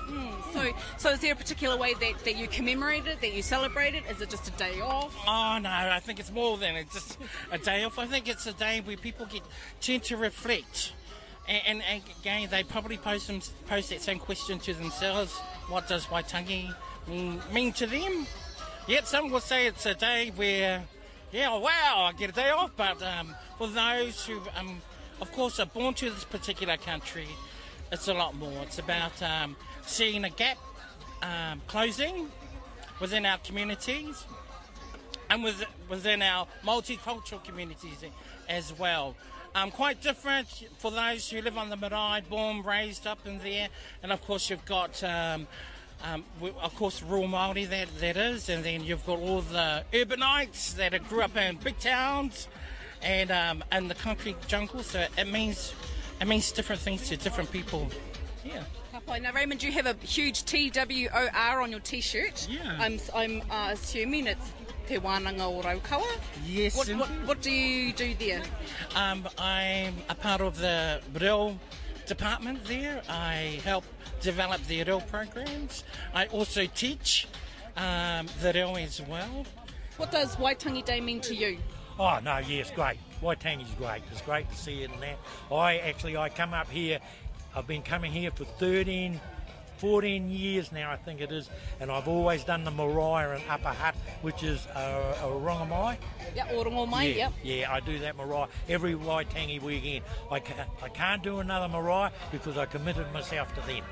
[0.53, 3.95] So, so is there a particular way that, that you commemorate it, that you celebrate
[3.95, 4.05] it?
[4.11, 5.15] Is it just a day off?
[5.27, 7.19] Oh no, I think it's more than it's just
[7.51, 7.99] a day off.
[7.99, 9.43] I think it's a day where people get
[9.81, 10.93] tend to reflect,
[11.49, 15.33] and, and, and again they probably pose them, pose that same question to themselves:
[15.69, 16.75] What does Waitangi
[17.09, 18.27] mean, mean to them?
[18.87, 20.83] Yet some will say it's a day where,
[21.31, 22.73] yeah, oh, wow, I get a day off.
[22.77, 24.83] But um, for those who, um,
[25.21, 27.29] of course, are born to this particular country,
[27.93, 28.63] it's a lot more.
[28.63, 30.57] It's about um, seeing a gap
[31.23, 32.29] um, closing
[33.01, 34.25] within our communities
[35.29, 38.03] and with, within our multicultural communities
[38.49, 39.15] as well.
[39.55, 43.69] Um, quite different for those who live on the marae, born, raised up in there,
[44.03, 45.47] and of course you've got, um,
[46.03, 46.25] um,
[46.63, 51.07] of course, rural Māori that that is, and then you've got all the urbanites that
[51.07, 52.49] grew up in big towns
[53.03, 54.83] and um, and the concrete jungle.
[54.83, 55.75] So it means
[56.21, 57.89] it means different things to different people.
[58.45, 58.63] Yeah.
[59.21, 62.47] Now, Raymond, do you have a huge TWOR on your t-shirt.
[62.49, 62.77] Yeah.
[62.79, 64.53] I'm, I'm uh, assuming it's
[64.87, 66.07] Te Wānanga o Raukawa.
[66.47, 68.43] Yes, What, what, what do you do there?
[68.95, 71.59] Um, I'm a part of the Reo
[72.07, 73.03] department there.
[73.09, 73.85] I help
[74.21, 75.85] develop the Reo programs.
[76.15, 77.29] I also teach
[77.77, 79.45] um, the Reo as well.
[79.97, 81.59] What does Waitangi Day mean to you?
[81.99, 82.99] Oh no, yes, great.
[83.21, 84.03] Waitangi's great.
[84.11, 85.19] It's great to see it and that.
[85.53, 86.99] I actually I come up here.
[87.55, 89.21] I've been coming here for 13,
[89.77, 91.51] 14 years now, I think it is,
[91.81, 95.99] and I've always done the marae and Upper Hutt, which is a, a Rongamai.
[96.35, 97.33] Yeah, Orongo Mai, yeah, yep.
[97.43, 100.05] yeah, I do that marae every Waitangi weekend.
[100.31, 103.85] I can't, I can't do another marae because I committed myself to them.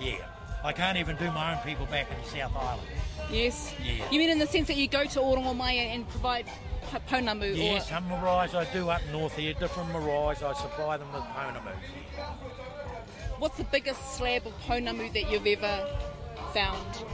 [0.00, 0.16] Yeah.
[0.64, 2.88] I can't even do my own people back in the South Island.
[3.30, 3.74] Yes.
[3.84, 4.04] Yeah.
[4.10, 6.46] You mean in the sense that you go to Orongo and provide
[7.08, 7.56] pounamu?
[7.56, 7.80] Yeah, or...
[7.80, 11.72] some maraes I do up north here, different maraes, I supply them with pounamu.
[13.38, 15.88] What's the biggest slab of pounamu that you've ever
[16.54, 17.04] found?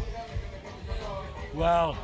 [1.55, 1.96] Well,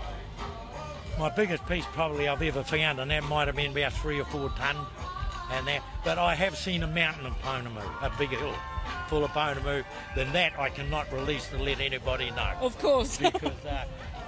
[1.19, 4.25] my biggest piece probably I've ever found, and that might have been about three or
[4.25, 4.77] four ton,
[5.53, 5.83] and that.
[6.05, 8.55] But I have seen a mountain of pounamu, a big hill
[9.09, 9.85] full of pounamu.
[10.15, 12.53] Then that I cannot release to let anybody know.
[12.61, 13.19] Of course.
[13.33, 13.85] because uh,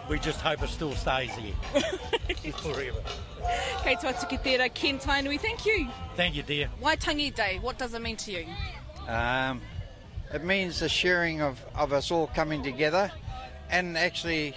[0.08, 1.54] we just hope it still stays here
[2.52, 3.00] forever.
[3.82, 5.88] Kei Tuatuki Tera, Ken Tainui, thank you.
[6.16, 6.68] Thank you, dear.
[6.82, 8.46] Waitangi Day, what does it mean to you?
[9.08, 9.60] Um,
[10.34, 13.10] it means the sharing of, of us all coming together,
[13.70, 14.54] and actually,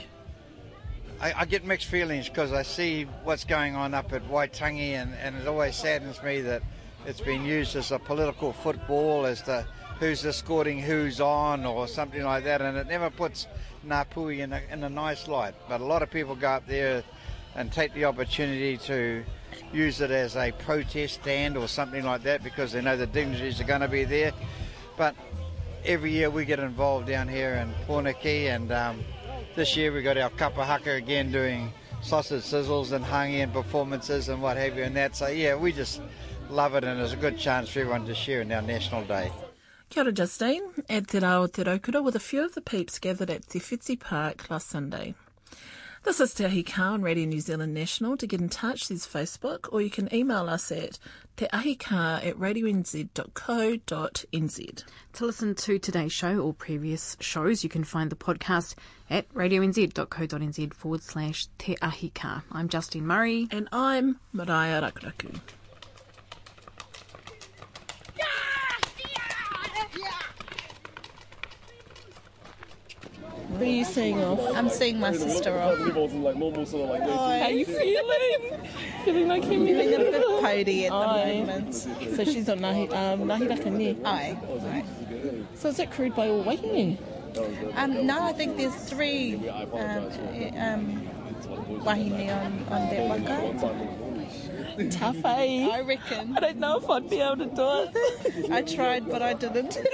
[1.22, 5.13] I, I get mixed feelings because I see what's going on up at Waitangi, and,
[5.16, 6.63] and it always saddens me that
[7.06, 9.66] it's been used as a political football as to
[10.04, 13.48] who's escorting who's on or something like that, and it never puts
[13.88, 15.56] Ngāpuhi in a, in a nice light.
[15.70, 17.04] But a lot of people go up there
[17.56, 19.24] and take the opportunity to
[19.72, 23.62] use it as a protest stand or something like that because they know the dignitaries
[23.62, 24.34] are going to be there.
[24.98, 25.16] But
[25.86, 29.00] every year we get involved down here in Poneke, and um,
[29.56, 34.58] this year we got our kapahaka again doing sausage sizzles and hang-in performances and what
[34.58, 35.16] have you and that.
[35.16, 36.02] So yeah, we just
[36.50, 39.32] love it and it's a good chance for everyone to share in our National Day.
[39.93, 40.63] Kia ora, Justine.
[40.89, 43.60] At Te Ra o Te Raukura with a few of the peeps gathered at Te
[43.60, 45.13] Whiti Park last Sunday.
[46.01, 48.17] This is Te Ahi Kaa on Radio New Zealand National.
[48.17, 50.97] To get in touch, there's Facebook, or you can email us at
[51.38, 53.13] teahika at radionz.co.nz.
[55.13, 58.73] To listen to today's show or previous shows, you can find the podcast
[59.12, 61.77] at radionz.co.nz forward slash Te
[62.51, 63.47] I'm Justine Murray.
[63.51, 65.39] And I'm Maraea Rakuraku.
[73.54, 74.39] Who are you seeing off?
[74.56, 75.78] I'm seeing my sister off.
[75.78, 78.60] How are you feeling?
[79.06, 79.66] feeling like him?
[79.66, 81.39] Feeling a bit pody at the Aye.
[81.39, 81.74] moment.
[81.74, 84.04] So she's on Nahi, um, Nahi Rakani.
[84.06, 84.38] Aye.
[84.66, 84.84] Aye.
[85.56, 86.98] So is it crewed by all Waihingi?
[87.76, 89.72] Um, no, I think there's three um,
[90.34, 91.02] eh, um,
[91.84, 94.89] wahine on, on that waka.
[94.89, 95.70] Tough, eh?
[95.72, 96.36] I reckon.
[96.38, 98.52] I don't know if I'd be able to do it.
[98.52, 99.78] I tried, but I didn't.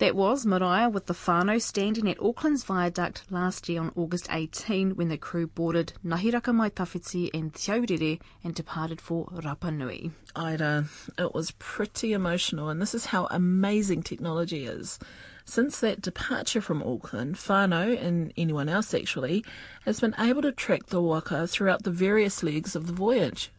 [0.00, 4.96] That was Maraea with the whānau standing at Auckland's Viaduct last year on August 18
[4.96, 10.10] when the crew boarded Ngahiraka Mai Tawhiti and Te Aurere and departed for Rapa Nui.
[10.34, 10.86] Ida,
[11.18, 14.98] it was pretty emotional, and this is how amazing technology is.
[15.44, 19.44] Since that departure from Auckland, whānau, and anyone else actually,
[19.84, 23.52] has been able to track the waka throughout the various legs of the voyage.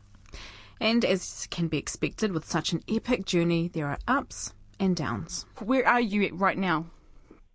[0.80, 5.46] And as can be expected with such an epic journey, there are ups and downs.
[5.63, 6.88] Where are you right now?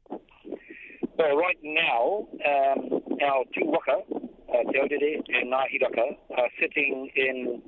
[0.09, 7.62] Well, right now, um, our two waka, uh, Te Aurere and Ngāhiraka, are sitting in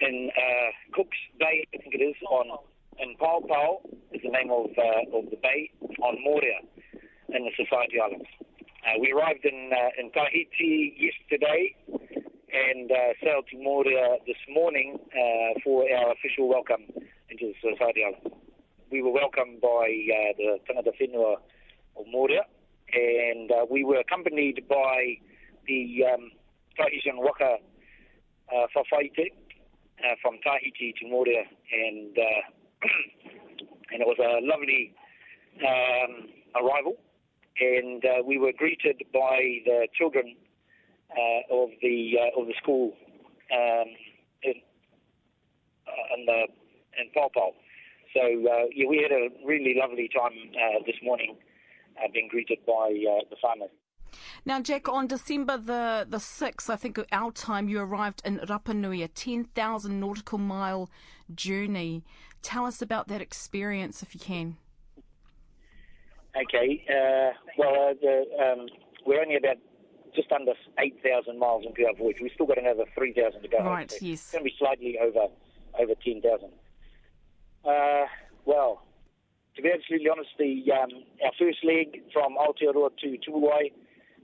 [0.00, 2.58] in uh, Cook's Bay, I think it is, on
[2.98, 3.80] in Pau Pau
[4.12, 5.70] is the name of uh, of the bay
[6.02, 6.58] on Moorea
[7.28, 8.26] in the Society Islands.
[8.42, 14.98] Uh, we arrived in uh, in Tahiti yesterday and uh, sailed to Moorea this morning
[15.12, 16.86] uh, for our official welcome
[17.34, 18.04] into the Society.
[18.90, 21.36] We were welcomed by uh, the Tangata Whenua
[21.96, 22.42] of Moorea,
[22.92, 25.18] and uh, we were accompanied by
[25.66, 26.30] the um,
[26.76, 27.56] Tahitian Waka
[28.54, 28.66] uh, uh,
[30.22, 31.42] from Tahiti to Moorea,
[31.72, 32.42] and uh,
[33.92, 34.92] and it was a lovely
[35.60, 36.28] um,
[36.62, 36.96] arrival.
[37.60, 40.36] And uh, we were greeted by the children
[41.10, 42.92] uh, of the of the school
[43.52, 43.86] um,
[44.42, 44.54] in,
[46.16, 46.46] in the
[47.00, 47.52] in Paupau.
[48.14, 51.36] So uh, yeah, we had a really lovely time uh, this morning,
[51.98, 53.70] uh, being greeted by uh, the farmers.
[54.44, 58.74] Now, Jack, on December the, the 6th, I think our time, you arrived in Rapa
[58.74, 60.88] Nui, a 10,000 nautical mile
[61.34, 62.04] journey.
[62.42, 64.56] Tell us about that experience if you can.
[66.36, 66.84] Okay.
[66.88, 68.66] Uh, well, uh, the, um,
[69.06, 69.56] we're only about
[70.14, 72.16] just under 8,000 miles into our voyage.
[72.20, 73.58] We've still got another 3,000 to go.
[73.58, 74.20] Right, So yes.
[74.20, 75.26] It's going to be slightly over
[75.76, 76.50] over 10,000.
[77.66, 78.06] Uh,
[78.44, 78.82] well,
[79.56, 80.90] to be absolutely honest, the um,
[81.24, 83.72] our first leg from Aotearoa to Tubuai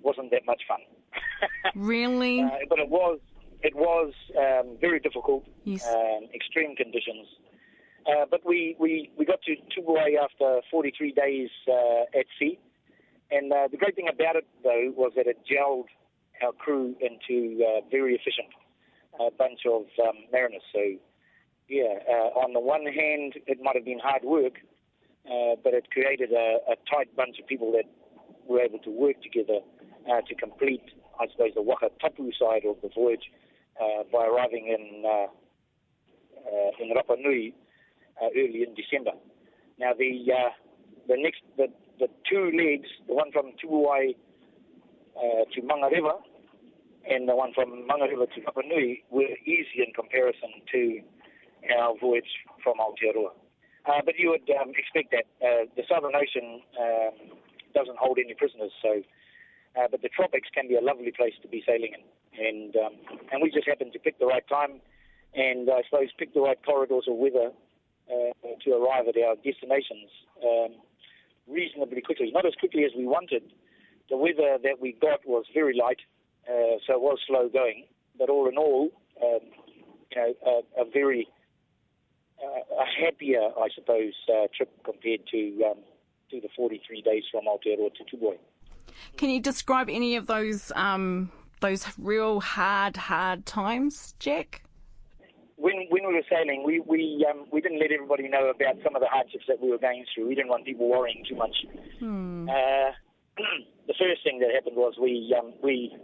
[0.02, 0.80] wasn't that much fun.
[1.74, 2.40] Really?
[2.42, 3.18] Uh, but it was
[3.62, 5.86] it was um, very difficult, Yes.
[5.86, 7.26] um, extreme conditions.
[8.06, 12.58] Uh, but we, we, we got to Tubuai after 43 days uh, at sea.
[13.30, 15.84] And uh, the great thing about it, though, was that it gelled
[16.42, 18.48] our crew into a very efficient
[19.20, 20.62] uh, bunch of um, mariners.
[20.72, 20.80] So,
[21.70, 24.54] yeah, uh, on the one hand, it might have been hard work,
[25.24, 27.84] uh, but it created a, a tight bunch of people that
[28.48, 29.60] were able to work together
[30.10, 30.82] uh, to complete,
[31.20, 33.30] I suppose, the Waka Tapu side of the voyage
[33.80, 35.30] uh, by arriving in uh,
[36.42, 37.54] uh, in Rapa Nui
[38.36, 39.12] early in December.
[39.78, 40.10] Now the
[41.06, 41.68] the next the,
[42.00, 44.16] the two legs, the one from Tubuai
[45.54, 46.18] to Mangareva
[47.08, 51.00] and the one from Mangareva to Rapa Nui were easy in comparison to
[51.78, 52.30] our voyage
[52.62, 53.32] from Aotearoa.
[53.86, 55.24] Uh, but you would um, expect that.
[55.40, 57.36] Uh, the Southern Ocean um,
[57.74, 59.02] doesn't hold any prisoners, so
[59.78, 62.04] uh, but the tropics can be a lovely place to be sailing in,
[62.36, 62.94] and um,
[63.32, 64.80] and we just happened to pick the right time,
[65.34, 67.52] and I suppose pick the right corridors of weather
[68.10, 68.32] uh,
[68.64, 70.10] to arrive at our destinations
[70.44, 70.76] um,
[71.48, 72.30] reasonably quickly.
[72.32, 73.42] Not as quickly as we wanted.
[74.10, 76.00] The weather that we got was very light,
[76.48, 77.86] uh, so it was slow going.
[78.18, 78.90] But all in all,
[79.22, 79.40] um,
[80.10, 81.28] you know, a, a very
[82.42, 85.78] a happier, I suppose, uh, trip compared to um,
[86.30, 88.38] to the 43 days from Aotearoa to Tubuai.
[89.16, 91.30] Can you describe any of those um,
[91.60, 94.62] those real hard, hard times, Jack?
[95.56, 98.94] When when we were sailing, we we um, we didn't let everybody know about some
[98.96, 100.28] of the hardships that we were going through.
[100.28, 101.54] We didn't want people worrying too much.
[101.98, 102.48] Hmm.
[102.48, 102.92] Uh,
[103.86, 105.94] the first thing that happened was we um, we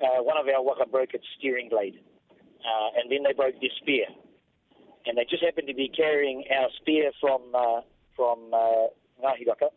[0.00, 2.00] uh, one of our waka broke its steering blade,
[2.30, 4.06] uh, and then they broke their spear,
[5.06, 7.80] and they just happened to be carrying our spear from uh,
[8.16, 8.88] from uh,
[9.22, 9.68] Ngahi Waka,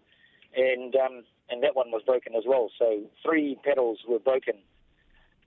[0.56, 2.70] and um, and that one was broken as well.
[2.80, 4.56] So three pedals were broken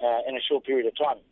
[0.03, 1.23] uh, in a short period of time.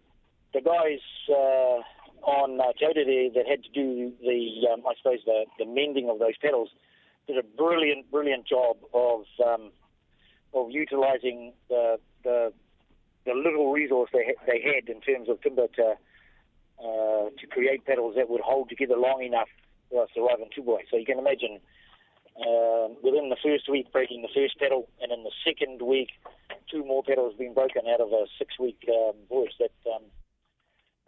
[0.52, 1.82] The guys uh,
[2.24, 6.08] on uh, Te Aurere that had to do the, um, I suppose, the, the mending
[6.08, 6.70] of those pedals
[7.26, 9.70] did a brilliant, brilliant job of um,
[10.52, 12.52] of utilising the, the
[13.26, 15.94] the little resource they ha- they had in terms of timber to
[16.78, 19.48] uh, to create pedals that would hold together long enough
[19.90, 20.82] for us to arrive in Tubuai.
[20.90, 21.60] So you can imagine
[22.40, 26.08] um, within the first week breaking the first pedal, and in the second week,
[26.70, 29.54] two more pedals being broken out of a six-week um, voyage.
[29.60, 30.02] That um,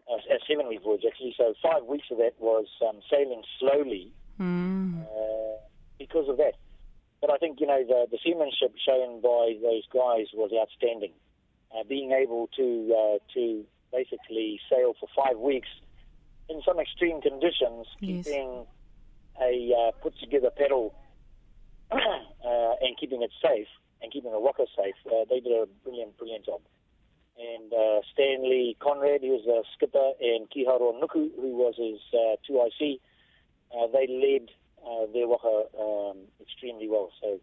[0.08, 1.34] a, a seven-week voyage actually.
[1.36, 4.12] So five weeks of that was um, sailing slowly
[4.94, 5.00] Mm.
[5.00, 5.56] uh,
[5.98, 6.54] because of that.
[7.20, 11.12] But I think you know the, the seamanship shown by those guys was outstanding.
[11.74, 15.68] Uh, being able to uh, to basically sail for five weeks
[16.49, 18.24] in some extreme conditions, Yes.
[18.24, 18.66] keeping
[19.41, 20.95] a uh, put together pedal
[21.91, 21.97] uh,
[22.80, 23.68] and keeping it safe
[24.03, 24.95] and keeping the rocker safe.
[25.07, 26.61] Uh, they did a brilliant, brilliant job.
[27.39, 32.37] And uh, Stanley Conrad, who was a skipper, and Kiharo Nuku, who was his uh,
[32.49, 32.99] 2IC,
[33.76, 34.49] uh, they led
[34.87, 37.11] uh, their waka um, extremely well.
[37.20, 37.39] So,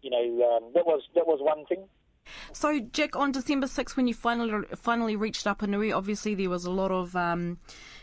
[0.00, 1.88] you know, um, that was that was one thing.
[2.52, 6.64] So, Jack, on December 6th, when you finally finally reached Rapa Nui, obviously there was
[6.64, 7.58] a lot of, um,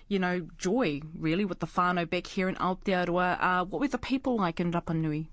[0.07, 3.37] you know, joy, really, with the whānau back here in Aotearoa.
[3.39, 5.29] Uh, what were the people like in Rapa Nui?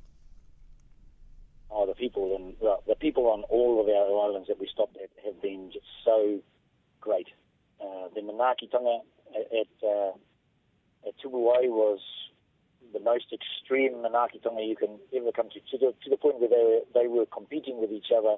[1.70, 4.96] Oh, the people and well, the people on all of our islands that we stopped
[4.96, 6.40] at have been just so
[7.00, 7.28] great.
[7.80, 9.00] Uh, the Manaakitanga
[9.34, 10.12] at uh,
[11.08, 12.00] at Tubuai was
[12.92, 16.48] the most extreme Manaakitanga you can ever come to, to the, to the point where
[16.48, 18.36] they were, they were competing with each other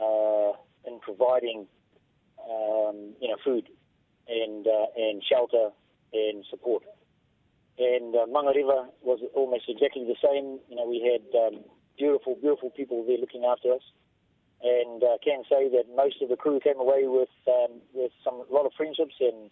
[0.00, 1.66] in providing,
[2.42, 3.68] um, you know, food
[4.28, 5.70] and uh, and shelter
[6.12, 6.82] and support.
[7.78, 10.60] And uh, Mangareva was almost exactly the same.
[10.68, 11.64] You know, we had um,
[11.98, 13.82] beautiful, beautiful people there looking after us,
[14.62, 18.44] and uh, can say that most of the crew came away with um, with some
[18.48, 19.50] a lot of friendships and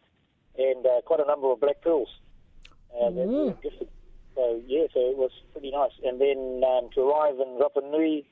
[0.57, 2.09] and uh, quite a number of black pearls
[3.01, 3.57] uh, Ooh.
[4.35, 5.93] So yeah, so it was pretty nice.
[6.05, 8.25] And then um, to arrive in Rapa Nui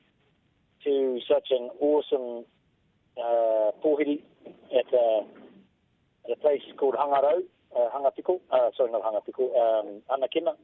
[0.83, 2.45] to such an awesome
[3.17, 4.21] uh, pohiri
[4.77, 5.23] at, uh,
[6.25, 7.41] at a place called Hangarau,
[7.75, 10.55] uh, Hangapiko, uh, sorry, not Hangapiko, um, Anakena,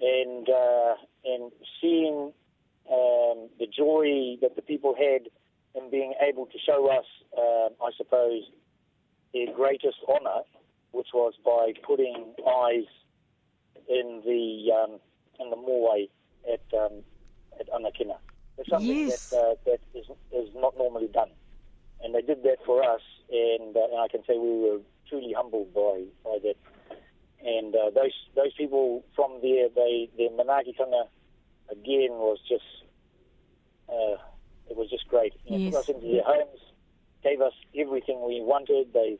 [0.00, 2.32] and uh, and seeing
[2.90, 5.28] um, the joy that the people had
[5.74, 7.04] in being able to show us,
[7.38, 8.42] um I suppose,
[9.32, 10.42] their greatest honour,
[10.92, 12.88] which was by putting eyes
[13.88, 14.98] in the um,
[15.38, 16.08] in the moai
[16.52, 17.02] at um,
[17.58, 18.16] at Anakena.
[18.60, 19.30] It's something Yes.
[19.30, 21.30] that uh, that is is not normally done,
[22.04, 23.00] and they did that for us,
[23.30, 26.56] and, uh, and I can say we were truly humbled by by that.
[27.42, 31.08] And uh, those those people from there, they their Manaakitanga
[31.72, 32.68] again was just
[33.88, 34.20] uh,
[34.68, 35.32] it was just great.
[35.46, 35.72] You know, Yes.
[35.72, 36.60] Took us into their homes,
[37.24, 38.92] gave us everything we wanted.
[38.92, 39.18] They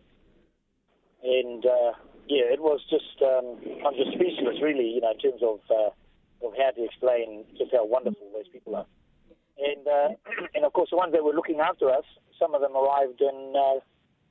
[1.25, 1.93] and uh,
[2.29, 4.91] yeah, it was just um, I'm just speechless, really.
[4.91, 8.77] You know, in terms of uh, of how to explain just how wonderful those people
[8.77, 8.87] are.
[9.59, 10.09] And uh,
[10.55, 12.05] and of course, the ones that were looking after us,
[12.39, 13.81] some of them arrived in uh,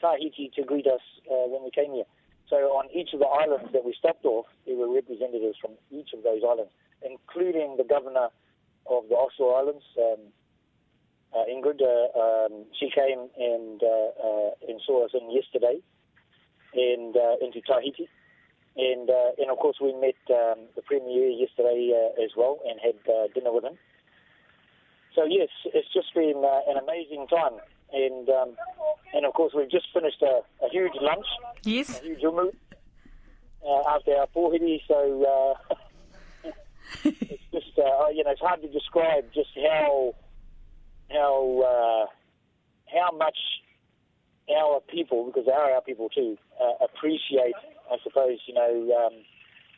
[0.01, 2.07] Tahiti to greet us uh, when we came here.
[2.49, 6.13] So on each of the islands that we stopped off, there were representatives from each
[6.13, 6.71] of those islands,
[7.05, 8.29] including the governor
[8.89, 10.33] of the offshore islands, um,
[11.33, 11.77] uh, Ingrid.
[11.77, 15.77] Uh, um, she came and uh, uh, and saw us in yesterday,
[16.73, 18.09] and into Tahiti,
[18.77, 22.97] and and of course we met um, the premier yesterday as well and had
[23.35, 23.77] dinner with him.
[25.15, 27.59] So yes, it's just been uh, an amazing time,
[27.93, 28.55] and um,
[29.13, 31.25] and of course we've just finished a, a huge lunch,
[31.63, 31.99] Yes.
[31.99, 32.51] a huge umu
[33.67, 34.79] uh, after our pohiri.
[34.87, 35.75] So uh,
[37.03, 40.13] it's just uh, you know it's hard to describe just how
[41.11, 42.05] how uh,
[42.93, 43.37] how much
[44.55, 47.53] our people, because they are our people too, uh, appreciate,
[47.91, 49.13] I suppose, you know, um,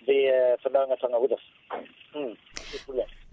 [0.07, 1.39] their whanaungatanga with us.
[2.15, 2.35] Mm.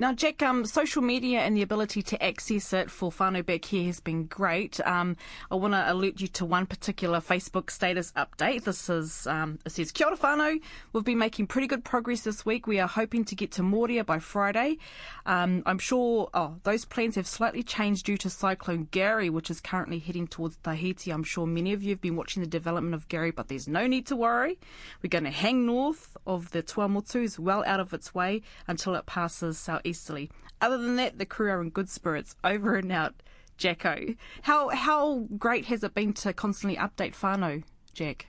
[0.00, 3.84] Now, Jack, um, social media and the ability to access it for whānau back here
[3.86, 4.78] has been great.
[4.86, 5.16] Um,
[5.50, 8.62] I want to alert you to one particular Facebook status update.
[8.62, 10.60] This is, um, it says, Kia ora whānau.
[10.92, 12.68] We've been making pretty good progress this week.
[12.68, 14.78] We are hoping to get to Moorea by Friday.
[15.26, 19.60] Um, I'm sure, oh, those plans have slightly changed due to Cyclone Gary, which is
[19.60, 21.10] currently heading towards Tahiti.
[21.10, 23.88] I'm sure many of you have been watching the development of Gary, but there's no
[23.88, 24.60] need to worry.
[25.02, 29.04] We're going to hang north of the Tuamotus, well out of its way, until it
[29.04, 30.30] passes southeasterly.
[30.60, 32.36] Other than that, the crew are in good spirits.
[32.42, 33.14] Over and out,
[33.56, 34.14] Jacko.
[34.42, 37.62] How how great has it been to constantly update whānau,
[37.94, 38.26] Jack?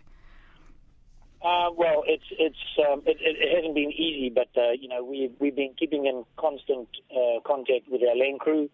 [1.42, 2.58] Uh, well, it's it's
[2.88, 6.06] um, it, it, it hasn't been easy, but uh, you know we've we've been keeping
[6.06, 8.70] in constant uh, contact with our land crew,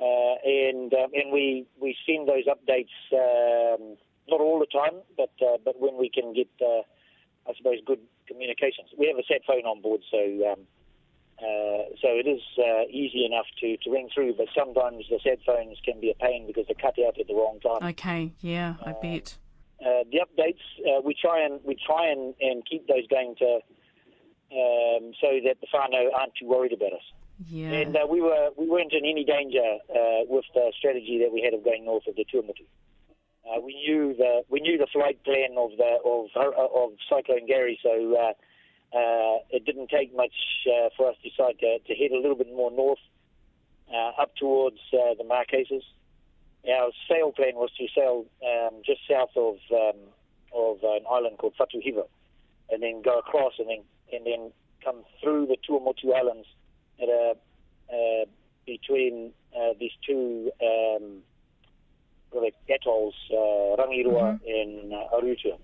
[0.00, 3.96] uh, and um, and we we send those updates um,
[4.28, 6.82] not all the time, but uh, but when we can get uh,
[7.50, 8.88] I suppose good communications.
[8.96, 10.60] We have a sat phone on board, so um,
[11.42, 14.34] uh, so it is uh, easy enough to, to ring through.
[14.36, 17.34] But sometimes the sat phones can be a pain because they're cut out at the
[17.34, 17.88] wrong time.
[17.90, 19.36] Okay, yeah, I bet.
[19.80, 23.58] Uh, the updates uh, we try and we try and, and keep those going to
[24.52, 27.06] um, so that the whānau aren't too worried about us.
[27.48, 27.72] Yeah.
[27.72, 31.42] And uh, we were we weren't in any danger uh, with the strategy that we
[31.42, 32.66] had of going north of the Tuamotu.
[33.42, 37.80] Uh, we knew the we knew the flight plan of the of of Cyclone Gary,
[37.82, 38.32] so uh,
[38.94, 40.34] uh, it didn't take much
[40.66, 42.98] uh, for us to decide to, to head a little bit more north,
[43.92, 45.82] uh, up towards uh, the Marquesas.
[46.68, 50.00] Our sail plan was to sail um, just south of um,
[50.54, 52.06] of an island called Fatuhiva,
[52.70, 53.82] and then go across, and then
[54.12, 54.52] and then
[54.84, 56.46] come through the Tuamotu Islands
[57.02, 57.34] at a
[57.92, 58.24] uh,
[58.66, 60.50] between uh, these two.
[60.62, 61.22] Um,
[62.68, 65.58] atolls, uh, Rangiroa and uh, Arutua.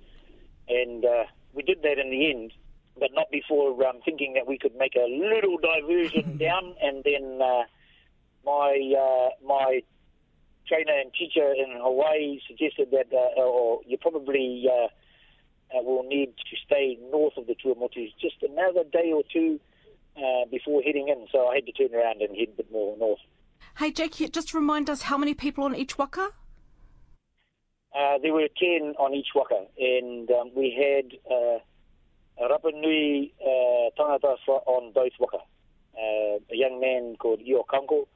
[0.69, 1.25] And uh,
[1.55, 2.53] we did that in the end,
[2.99, 6.75] but not before um, thinking that we could make a little diversion down.
[6.83, 7.63] And then uh,
[8.45, 9.83] my uh, my
[10.67, 14.89] trainer and teacher in Hawaii suggested that uh, or you probably uh,
[15.77, 19.61] uh, will need to stay north of the Tuamotus just another day or two
[20.17, 21.27] uh, before heading in.
[21.33, 23.21] So I had to turn around and head a bit more north.
[23.79, 26.31] Hey, you- just remind us how many people on each waka?
[27.95, 31.59] Uh, there were 10 on each waka, and um, we had uh,
[32.41, 34.37] Rapa Nui uh, tangata
[34.67, 35.39] on both waka.
[35.95, 38.07] Uh, a young man called Io Kanko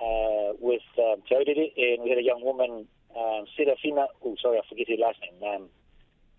[0.00, 4.58] uh, with um, Te Aurere, and we had a young woman, um, Serafina, oh, sorry,
[4.58, 5.68] I forget her last name, um,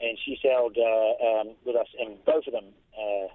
[0.01, 2.65] and she sailed uh, um, with us, and both of them
[2.97, 3.27] uh,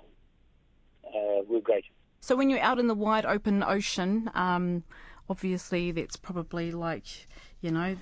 [1.09, 1.85] uh, were great.
[2.21, 4.85] So when you're out in the wide open ocean, um,
[5.29, 7.27] obviously that's probably like,
[7.61, 7.97] you know,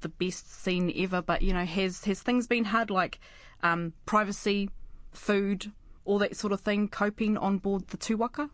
[0.00, 1.20] the best scene ever.
[1.20, 3.18] But you know, has has things been hard, like
[3.62, 4.70] um, privacy,
[5.16, 5.72] food,
[6.04, 8.50] all that sort of thing, coping on board the Tuwaka?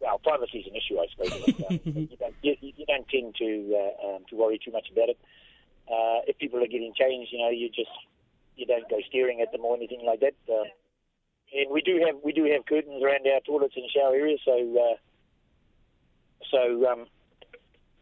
[0.00, 1.80] well, privacy is an issue, I suppose.
[1.84, 5.18] you, don't, you, you don't tend to uh, um, to worry too much about it.
[5.88, 7.90] Uh, if people are getting changed, you know, you just
[8.56, 10.34] you don't go staring at them or anything like that.
[10.48, 10.64] Uh,
[11.52, 14.52] and we do have we do have curtains around our toilets and shower areas, so
[14.52, 14.96] uh,
[16.50, 17.06] so um,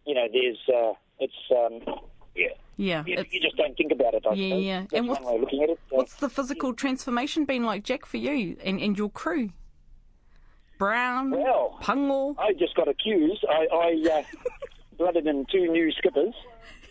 [0.07, 2.01] you know, there's uh, it's um,
[2.35, 2.49] yeah.
[2.79, 4.25] Yeah, You, you just don't think about it.
[4.29, 4.65] I Yeah, suppose.
[4.65, 4.81] yeah.
[4.81, 5.79] That's And what's- looking at it.
[5.91, 9.51] Uh, What's the physical transformation been like, Jack, for you and, and your crew?
[10.79, 12.35] Brown, Well, pungo.
[12.39, 13.43] I just got accused.
[13.49, 14.23] I, I uh,
[14.99, 16.35] blooded in two new skippers,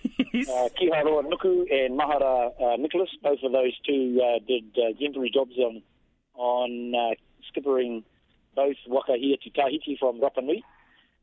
[0.03, 3.09] uh, Kiharoa Nuku and Mahara uh, Nicholas.
[3.21, 5.83] Both of those two uh, did uh, exemplary jobs on
[6.33, 7.13] on uh,
[7.53, 8.03] skippering
[8.55, 10.63] both waka here to Tahiti from Rapa Nui.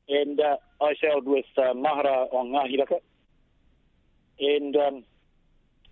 [0.08, 2.96] And uh, I sailed with uh, Mahara on Ngāhi Raka
[4.42, 5.04] and um,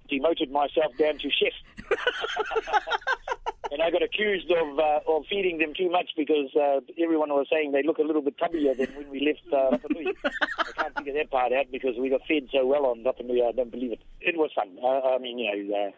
[0.08, 1.54] demoted myself down to chef.
[3.70, 7.46] and I got accused of uh, of feeding them too much because uh, everyone was
[7.50, 10.12] saying they look a little bit tubbier than when we left uh, Rapa Nui.
[10.58, 13.42] I can't figure that part out because we got fed so well on Rapa Nui,
[13.42, 14.00] I don't believe it.
[14.20, 14.76] it was fun.
[14.82, 15.90] Uh, I mean, you know, uh,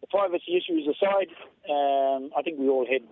[0.00, 1.28] the privacy issues aside,
[1.70, 3.02] um, I think we all had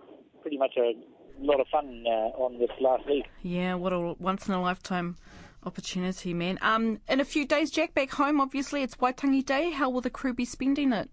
[0.41, 0.93] pretty much a
[1.39, 3.25] lot of fun uh, on this last week.
[3.41, 5.17] Yeah, what a once in a lifetime
[5.65, 6.57] opportunity, man.
[6.61, 9.71] Um, in a few days, Jack, back home, obviously, it's Waitangi Day.
[9.71, 11.09] How will the crew be spending it?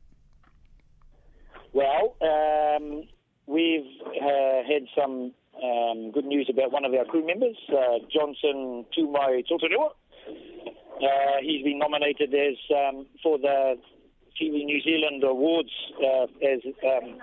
[1.73, 3.05] Well, um,
[3.47, 3.87] we've
[4.21, 5.33] uh, had some
[5.63, 9.91] um, good news about one of our crew members, uh, Johnson Tumai Totonua.
[10.29, 11.07] Uh,
[11.43, 13.77] he's been nominated as um, for the
[14.41, 15.71] TV New Zealand Awards
[16.05, 17.19] uh, as um,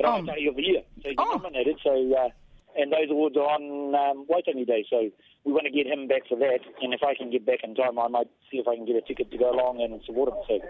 [0.00, 0.82] Rangatahi of the Year.
[1.02, 1.36] So he's been Oh.
[1.36, 1.76] nominated.
[1.82, 2.28] So, uh,
[2.76, 4.84] and those awards are on um, Waitangi Day.
[4.88, 5.10] So
[5.44, 6.60] we want to get him back for that.
[6.80, 8.96] And if I can get back in time, I might see if I can get
[8.96, 10.36] a ticket to go along and support him.
[10.46, 10.60] So,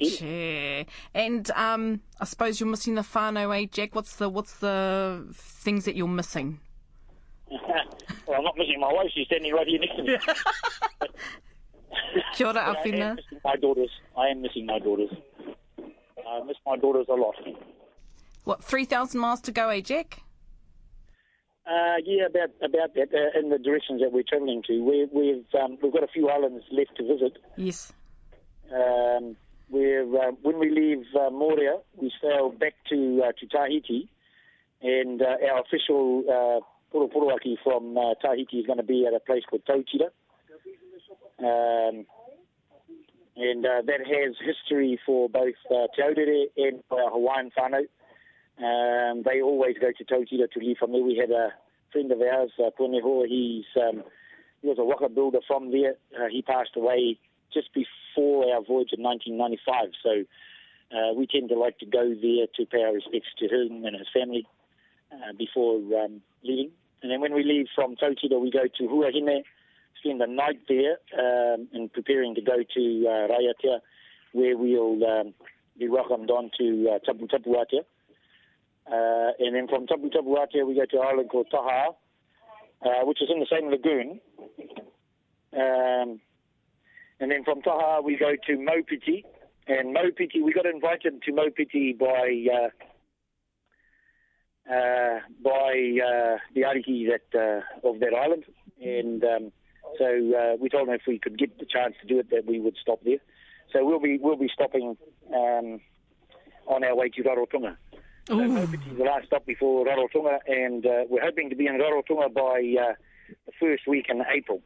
[0.00, 0.26] yeah.
[0.26, 0.84] Yeah.
[1.14, 3.94] And um, I suppose you're missing the whānau, eh, Jack?
[3.94, 6.60] What's the what's the things that you're missing?
[7.50, 9.10] well, I'm not missing my wife.
[9.14, 10.16] She's standing right here next to me.
[12.34, 13.16] Kia ora, But I am Awhina.
[13.16, 13.90] missing my daughters.
[14.16, 15.10] I am missing my daughters.
[16.28, 17.34] I miss my daughters a lot.
[18.44, 20.22] What, 3,000 miles to go, eh, Jack?
[21.66, 23.08] Uh, yeah, about about that.
[23.12, 26.28] Uh, in the directions that we're travelling to, we, we've um, we've got a few
[26.28, 27.38] islands left to visit.
[27.56, 27.92] Yes.
[28.72, 29.36] Um,
[29.68, 34.08] we're uh, when we leave uh, Moorea, we sail back to uh, to Tahiti,
[34.82, 39.20] and uh, our official uh, poroporoaki from uh, Tahiti is going to be at a
[39.20, 40.10] place called Tautira.
[41.38, 42.06] Um,
[43.36, 47.84] and uh, that has history for both uh, Te Aurere and our Hawaiian whānau.
[48.62, 51.02] Um, they always go to Tautira to leave from there.
[51.02, 51.52] We had a
[51.92, 54.02] friend of ours, uh, Punehoa, he's, um,
[54.60, 55.94] he was a waka builder from there.
[56.14, 57.18] Uh, he passed away
[57.52, 59.90] just before our voyage in 1995.
[60.02, 60.24] So
[60.96, 63.96] uh, we tend to like to go there to pay our respects to him and
[63.96, 64.46] his family
[65.12, 66.70] uh, before um, leaving.
[67.02, 69.42] And then when we leave from Tautira, we go to Huahine,
[69.98, 73.80] spend the night there um, and preparing to go to uh, Raiatea,
[74.32, 75.34] where we'll um,
[75.78, 77.84] be welcomed on to uh, Taputapuatea.
[78.90, 81.90] Uh, and then from Taputapuatea, we go to an island called Taha,
[82.84, 84.20] uh, which is in the same lagoon.
[85.52, 86.20] Um,
[87.20, 89.24] and then from Taha, we go to Maupiti.
[89.68, 92.70] And Maupiti, we got invited to Maupiti by uh,
[94.70, 98.44] uh, by uh, the ariki that uh, of that island,
[98.80, 99.52] and um,
[99.98, 102.46] so uh, we told them if we could get the chance to do it, that
[102.46, 103.18] we would stop there.
[103.72, 104.96] So we'll be we'll be stopping
[105.34, 105.80] um,
[106.66, 107.76] on our way to Rarotonga.
[108.26, 111.74] So Maupiti is the last stop before Rarotonga, and uh, we're hoping to be in
[111.78, 112.94] Rarotonga by uh,
[113.46, 114.60] the first week in April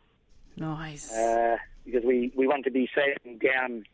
[0.56, 1.12] Nice.
[1.12, 3.84] uh, because we, we want to be sailing down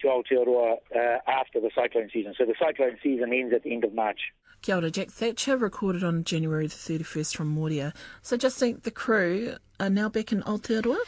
[0.00, 2.34] to Aotearoa uh, after the cyclone season.
[2.36, 4.20] So the cyclone season ends at the end of March.
[4.62, 7.94] Kia ora, Jack Thatcher recorded on January the 31st from Moorea.
[8.22, 10.98] So Justine, the crew are now back in Aotearoa?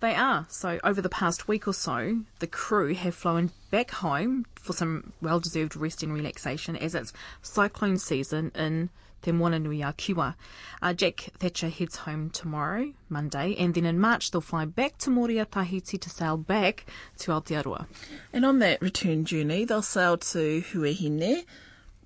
[0.00, 0.46] They are.
[0.48, 5.12] So, over the past week or so, the crew have flown back home for some
[5.20, 8.90] well deserved rest and relaxation as it's cyclone season in
[9.22, 10.36] Te Moananui Kiwa.
[10.80, 15.10] Uh, Jack Thatcher heads home tomorrow, Monday, and then in March they'll fly back to
[15.10, 16.86] Moorea Tahiti to sail back
[17.18, 17.86] to Aotearoa.
[18.32, 21.44] And on that return journey, they'll sail to Huahine,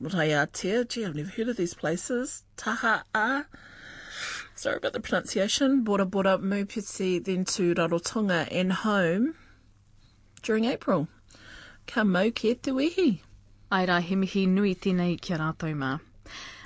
[0.03, 0.89] Raiatea.
[0.89, 2.45] Gee, I've never heard of these places.
[2.57, 3.45] Taha'a.
[4.63, 5.83] Sorry about the pronunciation.
[5.83, 9.35] Bora Bora Mupiti, then to Rarotonga and home
[10.41, 11.09] during April.
[11.89, 13.19] Ka mau ke te wehi.
[13.73, 15.99] Ai rā, he mihi nui tēnei kia rātou mā.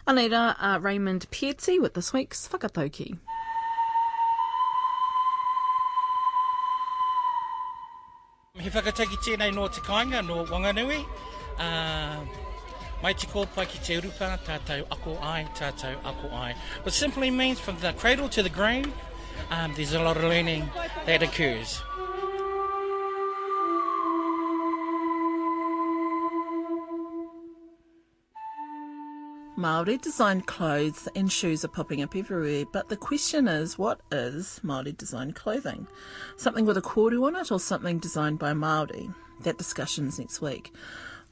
[0.06, 3.16] Anei rā, uh, Raymond Pietzi with this week's Whakatauki.
[8.58, 11.02] He whakataki tēnei no te kāinga, no Wanganui.
[11.58, 12.45] Uh,
[13.02, 16.54] mai te kōpai ki te urupa, tātou ako ai, tātou ako ai.
[16.82, 18.92] Which simply means from the cradle to the grave,
[19.50, 20.68] um, there's a lot of learning
[21.06, 21.82] that occurs.
[29.58, 34.60] Maori designed clothes and shoes are popping up everywhere, but the question is, what is
[34.62, 35.86] Maori designed clothing?
[36.36, 39.08] Something with a koru on it, or something designed by Maori?
[39.44, 40.74] That discussion's next week.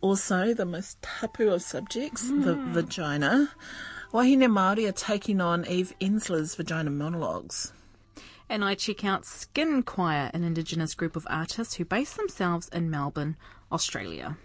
[0.04, 3.48] Also, the most tapu of subjects, the vagina.
[4.12, 7.72] Wahine Maori are taking on Eve Ensler's vagina monologues.
[8.50, 12.90] And I check out Skin Choir, an Indigenous group of artists who base themselves in
[12.90, 13.38] Melbourne,
[13.72, 14.36] Australia.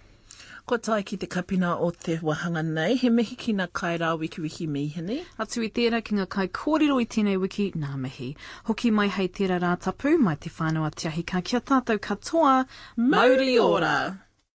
[0.65, 4.39] Ko tai ki te kapina o te wahanga nei, he mihi ki ngā kairā wiki
[4.39, 5.25] wiki mihini.
[5.37, 8.31] Atu i tērā ki ngā kai kōrero i tēnei wiki, nā mihi.
[8.71, 13.59] Hoki mai hei tērā rā tapu, mai te whānau atiahi ka kia tātou katoa, Mauri
[13.59, 14.28] ora!